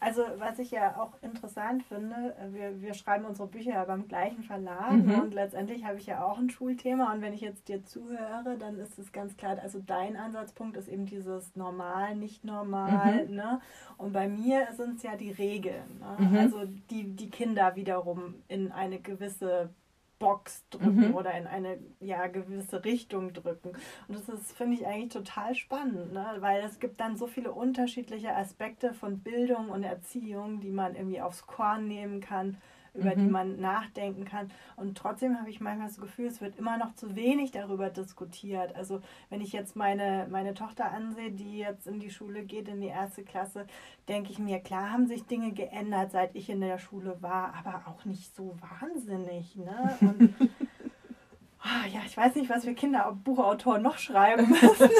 [0.00, 4.42] Also was ich ja auch interessant finde, wir, wir schreiben unsere Bücher ja beim gleichen
[4.42, 5.20] Verlag mhm.
[5.20, 8.80] und letztendlich habe ich ja auch ein Schulthema und wenn ich jetzt dir zuhöre, dann
[8.80, 13.34] ist es ganz klar, also dein Ansatzpunkt ist eben dieses normal, nicht normal, mhm.
[13.36, 13.60] ne?
[13.96, 16.26] Und bei mir sind es ja die Regeln, ne?
[16.26, 16.36] mhm.
[16.36, 19.70] also die die Kinder wiederum in eine gewisse
[20.22, 21.14] Box drücken mhm.
[21.16, 23.72] oder in eine ja, gewisse Richtung drücken.
[24.06, 26.36] Und das ist, finde ich, eigentlich total spannend, ne?
[26.38, 31.20] weil es gibt dann so viele unterschiedliche Aspekte von Bildung und Erziehung, die man irgendwie
[31.20, 32.56] aufs Korn nehmen kann
[32.94, 33.20] über mhm.
[33.20, 34.50] die man nachdenken kann.
[34.76, 38.76] Und trotzdem habe ich manchmal das Gefühl, es wird immer noch zu wenig darüber diskutiert.
[38.76, 42.80] Also wenn ich jetzt meine, meine Tochter ansehe, die jetzt in die Schule geht, in
[42.80, 43.66] die erste Klasse,
[44.08, 47.84] denke ich mir, klar haben sich Dinge geändert, seit ich in der Schule war, aber
[47.86, 49.56] auch nicht so wahnsinnig.
[49.56, 49.96] Ne?
[50.00, 50.34] Und
[51.64, 54.90] Oh, ja, ich weiß nicht, was wir Kinder Buchautoren noch schreiben müssen.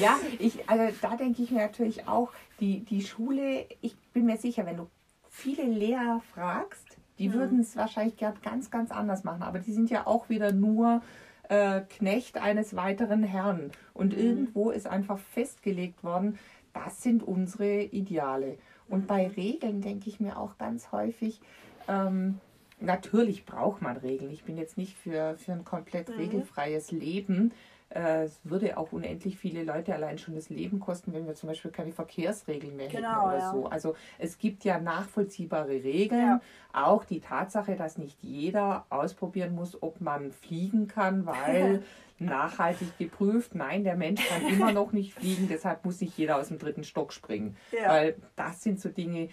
[0.00, 4.38] ja, ich, also da denke ich mir natürlich auch, die, die Schule, ich bin mir
[4.38, 4.88] sicher, wenn du
[5.36, 7.34] viele Lehrer fragst, die mhm.
[7.34, 9.42] würden es wahrscheinlich ganz, ganz anders machen.
[9.42, 11.02] Aber die sind ja auch wieder nur
[11.48, 13.70] äh, Knecht eines weiteren Herrn.
[13.92, 14.22] Und mhm.
[14.22, 16.38] irgendwo ist einfach festgelegt worden,
[16.72, 18.58] das sind unsere Ideale.
[18.88, 19.06] Und mhm.
[19.06, 21.40] bei Regeln denke ich mir auch ganz häufig,
[21.86, 22.40] ähm,
[22.80, 24.30] natürlich braucht man Regeln.
[24.32, 26.16] Ich bin jetzt nicht für, für ein komplett mhm.
[26.16, 27.52] regelfreies Leben.
[27.90, 31.48] Äh, es würde auch unendlich viele Leute allein schon das Leben kosten, wenn wir zum
[31.48, 33.50] Beispiel keine Verkehrsregeln mehr genau, hätten oder ja.
[33.52, 33.66] so.
[33.66, 36.20] Also es gibt ja nachvollziehbare Regeln.
[36.20, 36.40] Ja.
[36.72, 41.82] Auch die Tatsache, dass nicht jeder ausprobieren muss, ob man fliegen kann, weil
[42.18, 46.48] nachhaltig geprüft, nein, der Mensch kann immer noch nicht fliegen, deshalb muss nicht jeder aus
[46.48, 47.56] dem dritten Stock springen.
[47.70, 47.90] Ja.
[47.90, 49.28] Weil das sind so Dinge,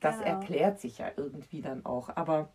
[0.00, 0.30] das genau.
[0.30, 2.10] erklärt sich ja irgendwie dann auch.
[2.14, 2.50] Aber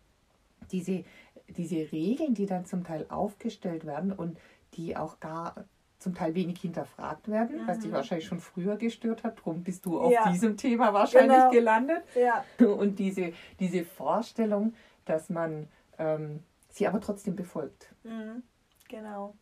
[0.70, 1.04] diese,
[1.48, 4.38] diese Regeln, die dann zum Teil aufgestellt werden und
[4.74, 5.54] die auch gar
[5.98, 7.68] zum Teil wenig hinterfragt werden, mhm.
[7.68, 7.94] was dich mhm.
[7.94, 9.38] wahrscheinlich schon früher gestört hat.
[9.38, 10.30] Darum bist du auf ja.
[10.30, 11.50] diesem Thema wahrscheinlich genau.
[11.50, 12.02] gelandet.
[12.14, 12.44] Ja.
[12.58, 15.68] Und diese, diese Vorstellung, dass man
[15.98, 17.94] ähm, sie aber trotzdem befolgt.
[18.02, 18.42] Mhm.
[18.88, 19.34] Genau.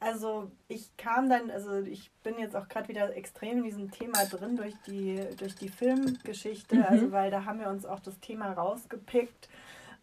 [0.00, 4.24] Also ich kam dann, also ich bin jetzt auch gerade wieder extrem in diesem Thema
[4.24, 6.84] drin durch die, durch die Filmgeschichte, mhm.
[6.84, 9.48] also weil da haben wir uns auch das Thema rausgepickt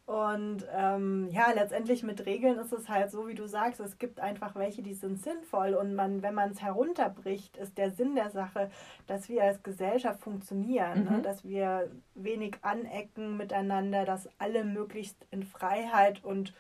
[0.05, 4.19] und ähm, ja, letztendlich mit Regeln ist es halt so, wie du sagst, es gibt
[4.19, 5.73] einfach welche, die sind sinnvoll.
[5.73, 8.69] Und man, wenn man es herunterbricht, ist der Sinn der Sache,
[9.07, 11.09] dass wir als Gesellschaft funktionieren, ne?
[11.09, 11.15] mhm.
[11.17, 11.21] ne?
[11.23, 16.53] dass wir wenig anecken miteinander, dass alle möglichst in Freiheit und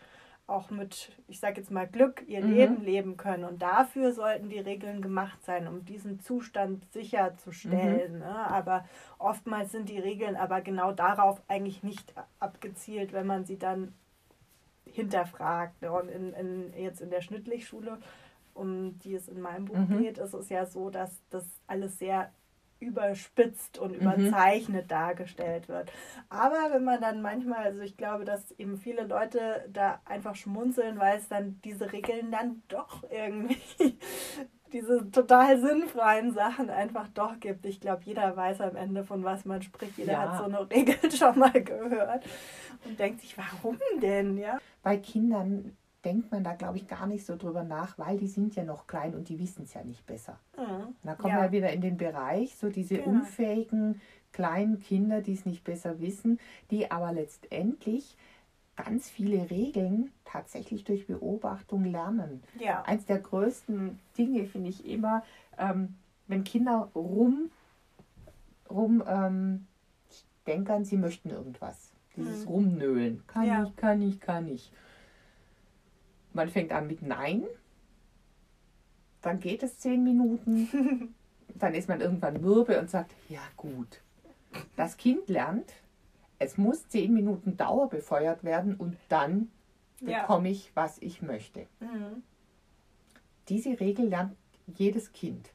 [0.47, 2.53] auch mit, ich sage jetzt mal, Glück ihr mhm.
[2.53, 3.45] Leben leben können.
[3.45, 8.13] Und dafür sollten die Regeln gemacht sein, um diesen Zustand sicherzustellen.
[8.13, 8.19] Mhm.
[8.19, 8.49] Ne?
[8.49, 8.85] Aber
[9.17, 13.93] oftmals sind die Regeln aber genau darauf eigentlich nicht abgezielt, wenn man sie dann
[14.85, 15.81] hinterfragt.
[15.81, 15.91] Ne?
[15.91, 17.97] Und in, in, jetzt in der Schnittlichschule,
[18.53, 20.03] um die es in meinem Buch mhm.
[20.03, 22.31] geht, ist es ja so, dass das alles sehr
[22.85, 24.01] überspitzt und mhm.
[24.01, 24.89] überzeichnet mhm.
[24.89, 25.91] dargestellt wird.
[26.29, 30.99] Aber wenn man dann manchmal, also ich glaube, dass eben viele Leute da einfach schmunzeln,
[30.99, 33.57] weil es dann diese Regeln dann doch irgendwie
[34.71, 37.65] diese total sinnfreien Sachen einfach doch gibt.
[37.65, 39.97] Ich glaube, jeder weiß am Ende, von was man spricht.
[39.97, 40.21] Jeder ja.
[40.21, 42.25] hat so eine Regel schon mal gehört
[42.85, 44.57] und denkt sich, warum denn, ja?
[44.83, 48.55] Bei Kindern denkt man da, glaube ich, gar nicht so drüber nach, weil die sind
[48.55, 50.39] ja noch klein und die wissen es ja nicht besser.
[50.57, 50.95] Mhm.
[51.03, 51.41] Da kommen ja.
[51.43, 53.09] wir wieder in den Bereich, so diese genau.
[53.09, 53.99] unfähigen
[54.31, 56.39] kleinen Kinder, die es nicht besser wissen,
[56.69, 58.15] die aber letztendlich
[58.75, 62.43] ganz viele Regeln tatsächlich durch Beobachtung lernen.
[62.59, 62.83] Ja.
[62.83, 65.23] Eins der größten Dinge finde ich immer,
[65.57, 65.95] ähm,
[66.27, 67.49] wenn Kinder rum,
[68.69, 69.67] rum ähm,
[70.45, 71.91] denken, sie möchten irgendwas.
[72.17, 72.51] Dieses mhm.
[72.51, 73.23] Rumnölen.
[73.27, 73.63] Kann ja.
[73.63, 74.71] ich, kann ich, kann ich.
[76.35, 77.43] Man fängt an mit Nein.
[79.21, 81.15] Dann geht es zehn Minuten.
[81.55, 84.01] Dann ist man irgendwann mürbe und sagt, ja gut.
[84.75, 85.71] Das Kind lernt,
[86.39, 89.49] es muss zehn Minuten Dauer befeuert werden und dann
[90.01, 90.21] Ja.
[90.21, 91.67] bekomme ich, was ich möchte.
[91.79, 92.23] Mhm.
[93.47, 94.35] Diese Regel lernt
[94.75, 95.49] jedes Kind.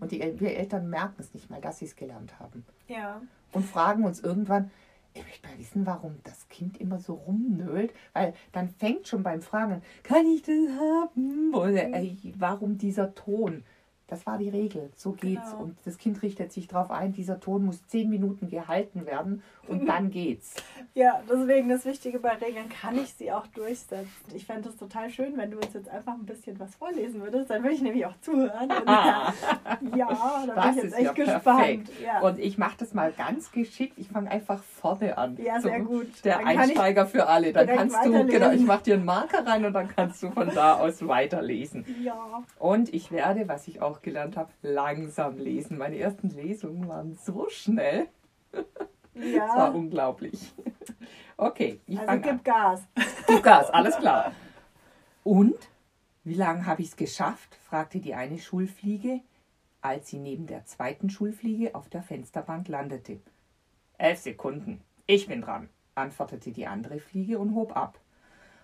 [0.00, 2.64] Und die, wir Eltern merken es nicht mal, dass sie es gelernt haben.
[2.88, 3.22] Ja.
[3.52, 4.70] Und fragen uns irgendwann,
[5.16, 7.92] ich möchte mal wissen, warum das Kind immer so rumnölt.
[8.12, 11.54] Weil dann fängt schon beim Fragen an, kann ich das haben?
[11.54, 13.64] Oder äh, warum dieser Ton?
[14.08, 15.50] Das war die Regel, so geht's.
[15.50, 15.64] Genau.
[15.64, 19.84] Und das Kind richtet sich darauf ein, dieser Ton muss zehn Minuten gehalten werden und
[19.88, 20.54] dann geht's.
[20.94, 24.08] Ja, deswegen das Wichtige bei Regeln, kann ich sie auch durchsetzen.
[24.32, 27.50] Ich fände es total schön, wenn du uns jetzt einfach ein bisschen was vorlesen würdest.
[27.50, 28.70] Dann würde ich nämlich auch zuhören.
[29.96, 31.90] Ja, da bin Das ich jetzt ist echt ja gespannt.
[32.02, 32.20] Ja.
[32.20, 33.94] Und ich mache das mal ganz geschickt.
[33.98, 35.36] Ich fange einfach vorne an.
[35.42, 36.24] Ja, sehr gut.
[36.24, 37.52] Der Dann Einsteiger für alle.
[37.52, 40.48] Dann kannst du, genau, ich mache dir einen Marker rein und dann kannst du von
[40.54, 41.84] da aus weiterlesen.
[42.02, 42.42] ja.
[42.58, 45.78] Und ich werde, was ich auch gelernt habe, langsam lesen.
[45.78, 48.08] Meine ersten Lesungen waren so schnell.
[48.52, 48.64] Das
[49.50, 49.68] war Ja.
[49.68, 50.52] unglaublich.
[51.36, 52.36] Okay, ich Also fange an.
[52.36, 52.82] gib Gas.
[53.26, 54.32] Gib Gas, alles klar.
[55.24, 55.56] Und
[56.24, 57.54] wie lange habe ich es geschafft?
[57.56, 59.20] fragte die eine Schulfliege,
[59.82, 63.20] als sie neben der zweiten Schulfliege auf der Fensterbank landete.
[63.98, 64.80] Elf Sekunden.
[65.06, 67.98] Ich bin dran, antwortete die andere Fliege und hob ab.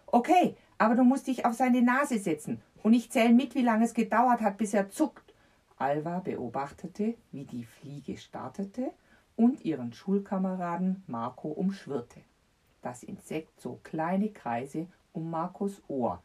[0.06, 3.84] Okay, aber du musst dich auf seine Nase setzen und ich zähle mit, wie lange
[3.84, 5.34] es gedauert hat, bis er zuckt.
[5.76, 8.92] Alva beobachtete, wie die Fliege startete
[9.36, 12.20] und ihren Schulkameraden Marco umschwirrte.
[12.82, 16.22] Das Insekt zog kleine Kreise um Marcos Ohr.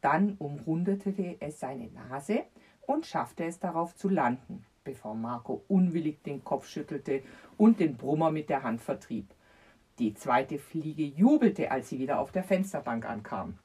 [0.00, 2.44] Dann umrundete es seine Nase
[2.86, 7.22] und schaffte es darauf zu landen, bevor Marco unwillig den Kopf schüttelte
[7.56, 9.34] und den Brummer mit der Hand vertrieb.
[9.98, 13.58] Die zweite Fliege jubelte, als sie wieder auf der Fensterbank ankam.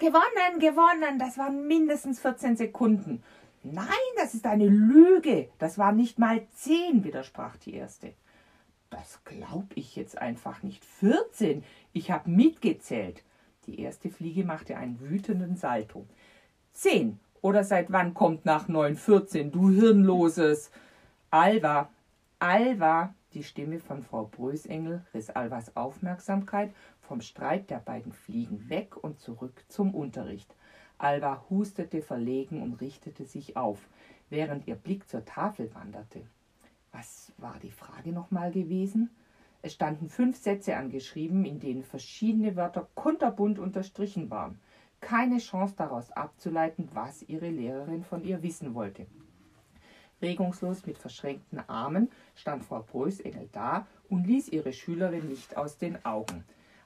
[0.00, 3.22] Gewonnen, gewonnen, das waren mindestens 14 Sekunden.
[3.62, 3.86] Nein,
[4.16, 8.14] das ist eine Lüge, das waren nicht mal zehn, widersprach die erste.
[8.88, 10.86] Das glaub ich jetzt einfach nicht.
[10.86, 13.22] 14, ich habe mitgezählt.
[13.66, 16.06] Die erste Fliege machte einen wütenden Salto.
[16.72, 20.70] Zehn, oder seit wann kommt nach neun 14, du Hirnloses?
[21.30, 21.90] Alva,
[22.38, 28.96] Alva, die Stimme von Frau Brösengel riss Alvas Aufmerksamkeit vom Streit der beiden Fliegen weg
[28.96, 30.54] und zurück zum Unterricht.
[30.98, 33.78] Alva hustete verlegen und richtete sich auf,
[34.30, 36.22] während ihr Blick zur Tafel wanderte.
[36.92, 39.10] Was war die Frage nochmal gewesen?
[39.62, 44.58] Es standen fünf Sätze angeschrieben, in denen verschiedene Wörter kunterbunt unterstrichen waren.
[45.00, 49.06] Keine Chance daraus abzuleiten, was ihre Lehrerin von ihr wissen wollte.
[50.22, 56.04] Regungslos mit verschränkten Armen stand Frau Brösengel da und ließ ihre Schülerin nicht aus den
[56.04, 56.44] Augen.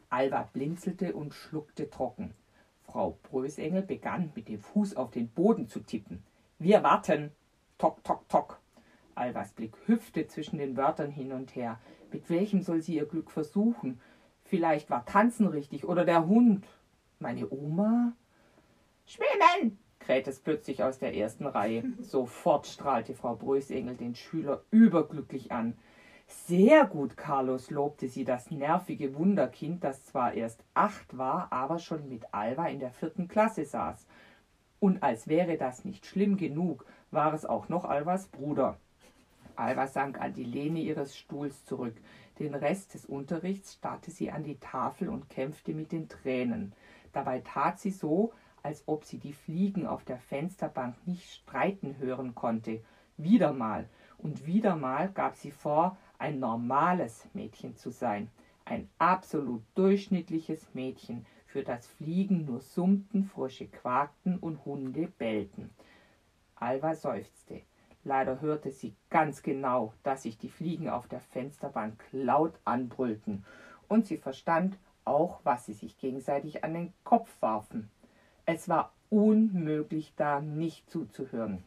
[0.09, 2.35] Alva blinzelte und schluckte trocken.
[2.82, 6.22] Frau Brösengel begann mit dem Fuß auf den Boden zu tippen.
[6.59, 7.32] Wir warten.
[7.78, 8.61] Tok, tok, tok.
[9.16, 11.80] Alvas Blick hüpfte zwischen den Wörtern hin und her.
[12.12, 14.01] Mit welchem soll sie ihr Glück versuchen?
[14.45, 16.66] Vielleicht war Tanzen richtig oder der Hund.
[17.18, 18.12] Meine Oma?
[19.07, 19.78] Schwimmen!
[20.05, 21.84] Krähte es plötzlich aus der ersten Reihe.
[22.00, 25.76] Sofort strahlte Frau Brösengel den Schüler überglücklich an.
[26.26, 32.09] Sehr gut, Carlos, lobte sie das nervige Wunderkind, das zwar erst acht war, aber schon
[32.09, 34.07] mit Alva in der vierten Klasse saß.
[34.80, 38.78] Und als wäre das nicht schlimm genug, war es auch noch Alvas Bruder.
[39.57, 41.94] Alva sank an die Lehne ihres Stuhls zurück.
[42.38, 46.72] Den Rest des Unterrichts starrte sie an die Tafel und kämpfte mit den Tränen.
[47.12, 48.32] Dabei tat sie so,
[48.64, 52.82] als ob sie die Fliegen auf der Fensterbank nicht streiten hören konnte.
[53.16, 53.88] Wieder mal
[54.18, 58.30] und wieder mal gab sie vor, ein normales Mädchen zu sein.
[58.64, 65.70] Ein absolut durchschnittliches Mädchen, für das Fliegen nur summten, Frösche quakten und Hunde bellten.
[66.56, 67.60] Alva seufzte.
[68.02, 73.44] Leider hörte sie ganz genau, dass sich die Fliegen auf der Fensterbank laut anbrüllten,
[73.86, 77.90] und sie verstand auch, was sie sich gegenseitig an den Kopf warfen.
[78.47, 81.62] Es war unmöglich, da nicht zuzuhören.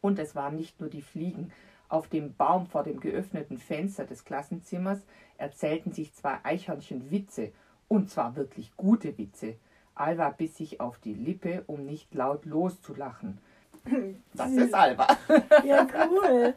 [0.00, 1.52] Und es waren nicht nur die Fliegen.
[1.88, 5.00] Auf dem Baum vor dem geöffneten Fenster des Klassenzimmers
[5.36, 7.52] erzählten sich zwei Eichhörnchen Witze,
[7.88, 9.56] und zwar wirklich gute Witze.
[9.94, 13.38] Alva biss sich auf die Lippe, um nicht laut loszulachen.
[14.34, 15.06] Das ist Alva.
[15.64, 16.54] Ja, cool.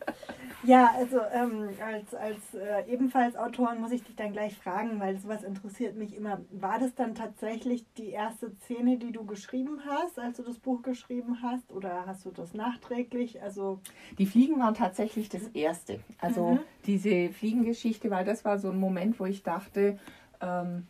[0.63, 5.19] Ja, also ähm, als, als äh, ebenfalls Autorin muss ich dich dann gleich fragen, weil
[5.19, 6.39] sowas interessiert mich immer.
[6.49, 10.82] War das dann tatsächlich die erste Szene, die du geschrieben hast, als du das Buch
[10.82, 11.71] geschrieben hast?
[11.71, 13.43] Oder hast du das nachträglich?
[13.43, 13.80] Also,
[14.17, 15.99] Die Fliegen waren tatsächlich das Erste.
[16.19, 16.59] Also Mhm.
[16.88, 19.99] diese Fliegengeschichte, weil das war so ein Moment, wo ich dachte,
[20.41, 20.88] ähm,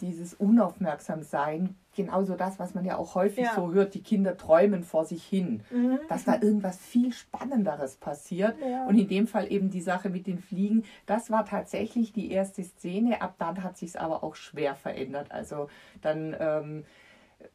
[0.00, 3.54] dieses Unaufmerksamsein, genauso das, was man ja auch häufig Ja.
[3.54, 5.98] so hört, die Kinder träumen vor sich hin, Mhm.
[6.08, 8.54] dass da irgendwas viel Spannenderes passiert.
[8.60, 8.86] Ja.
[8.86, 12.62] Und in dem Fall eben die Sache mit den Fliegen, das war tatsächlich die erste
[12.62, 13.20] Szene.
[13.20, 15.30] Ab dann hat sich es aber auch schwer verändert.
[15.32, 15.68] Also
[16.00, 16.84] dann ähm,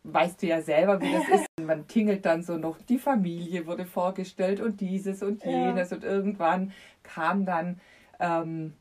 [0.03, 1.45] weißt du ja selber, wie das ist.
[1.61, 5.49] Man tingelt dann so noch, die Familie wurde vorgestellt und dieses und Ja.
[5.51, 5.91] jenes.
[5.91, 6.71] Und irgendwann
[7.03, 7.79] kam dann
[8.19, 8.73] ähm,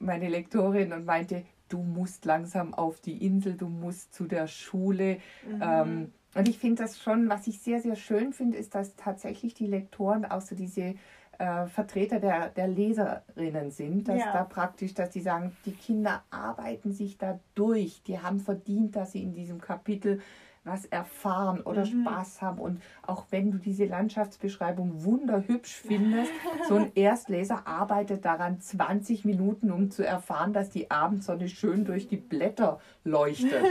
[0.00, 5.18] meine Lektorin und meinte, du musst langsam auf die Insel, du musst zu der Schule.
[5.46, 5.62] Mhm.
[5.62, 9.54] Ähm, und ich finde das schon, was ich sehr, sehr schön finde, ist, dass tatsächlich
[9.54, 10.94] die Lektoren auch so diese
[11.38, 14.32] äh, Vertreter der, der Leserinnen sind, dass Ja.
[14.32, 19.12] da praktisch, dass die sagen, die Kinder arbeiten sich da durch, die haben verdient, dass
[19.12, 20.20] sie in diesem Kapitel
[20.68, 22.02] was erfahren oder Mhm.
[22.02, 22.58] Spaß haben.
[22.58, 26.30] Und auch wenn du diese Landschaftsbeschreibung wunderhübsch findest,
[26.68, 32.08] so ein Erstleser arbeitet daran 20 Minuten, um zu erfahren, dass die Abendsonne schön durch
[32.08, 33.64] die Blätter leuchtet.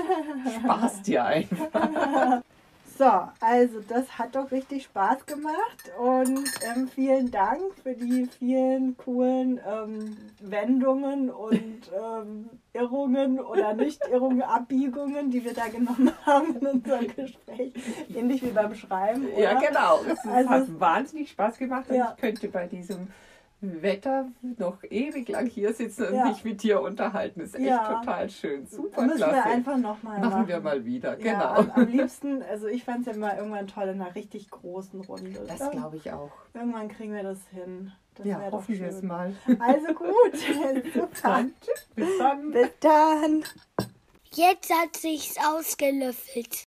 [0.64, 2.42] Spaß dir einfach.
[2.98, 3.06] So,
[3.42, 9.60] also das hat doch richtig Spaß gemacht und ähm, vielen Dank für die vielen coolen
[9.70, 17.08] ähm, Wendungen und ähm, Irrungen oder Nicht-Irrungen, Abbiegungen, die wir da genommen haben in unserem
[17.16, 17.74] Gespräch.
[18.16, 19.28] Ähnlich wie beim Schreiben.
[19.28, 19.42] Oder?
[19.44, 20.00] Ja, genau.
[20.12, 22.14] Es Also- hat wahnsinnig Spaß gemacht und Ja.
[22.16, 23.10] ich könnte bei diesem
[23.60, 24.28] Wetter
[24.58, 26.26] noch ewig lang hier sitzen und Ja.
[26.26, 27.42] mich mit dir unterhalten.
[27.42, 28.00] Ist echt Ja.
[28.00, 28.68] total schön.
[28.68, 29.50] Super Müssen wir klasse.
[29.50, 30.48] einfach nochmal machen, machen.
[30.48, 31.20] wir mal wieder.
[31.20, 31.46] Ja, Genau.
[31.54, 35.02] am, am liebsten, also ich fand es ja mal irgendwann toll in einer richtig großen
[35.02, 35.40] Runde.
[35.48, 36.32] das glaube ich auch.
[36.54, 37.92] Irgendwann kriegen wir das hin.
[38.16, 39.34] Das ja, hoffen wir es mal.
[39.60, 40.36] Also gut,
[40.94, 41.10] super.
[41.24, 41.54] Dann,
[41.96, 42.52] bis dann.
[42.52, 43.44] Bis dann.
[44.34, 46.67] Jetzt hat sich's ausgelöffelt.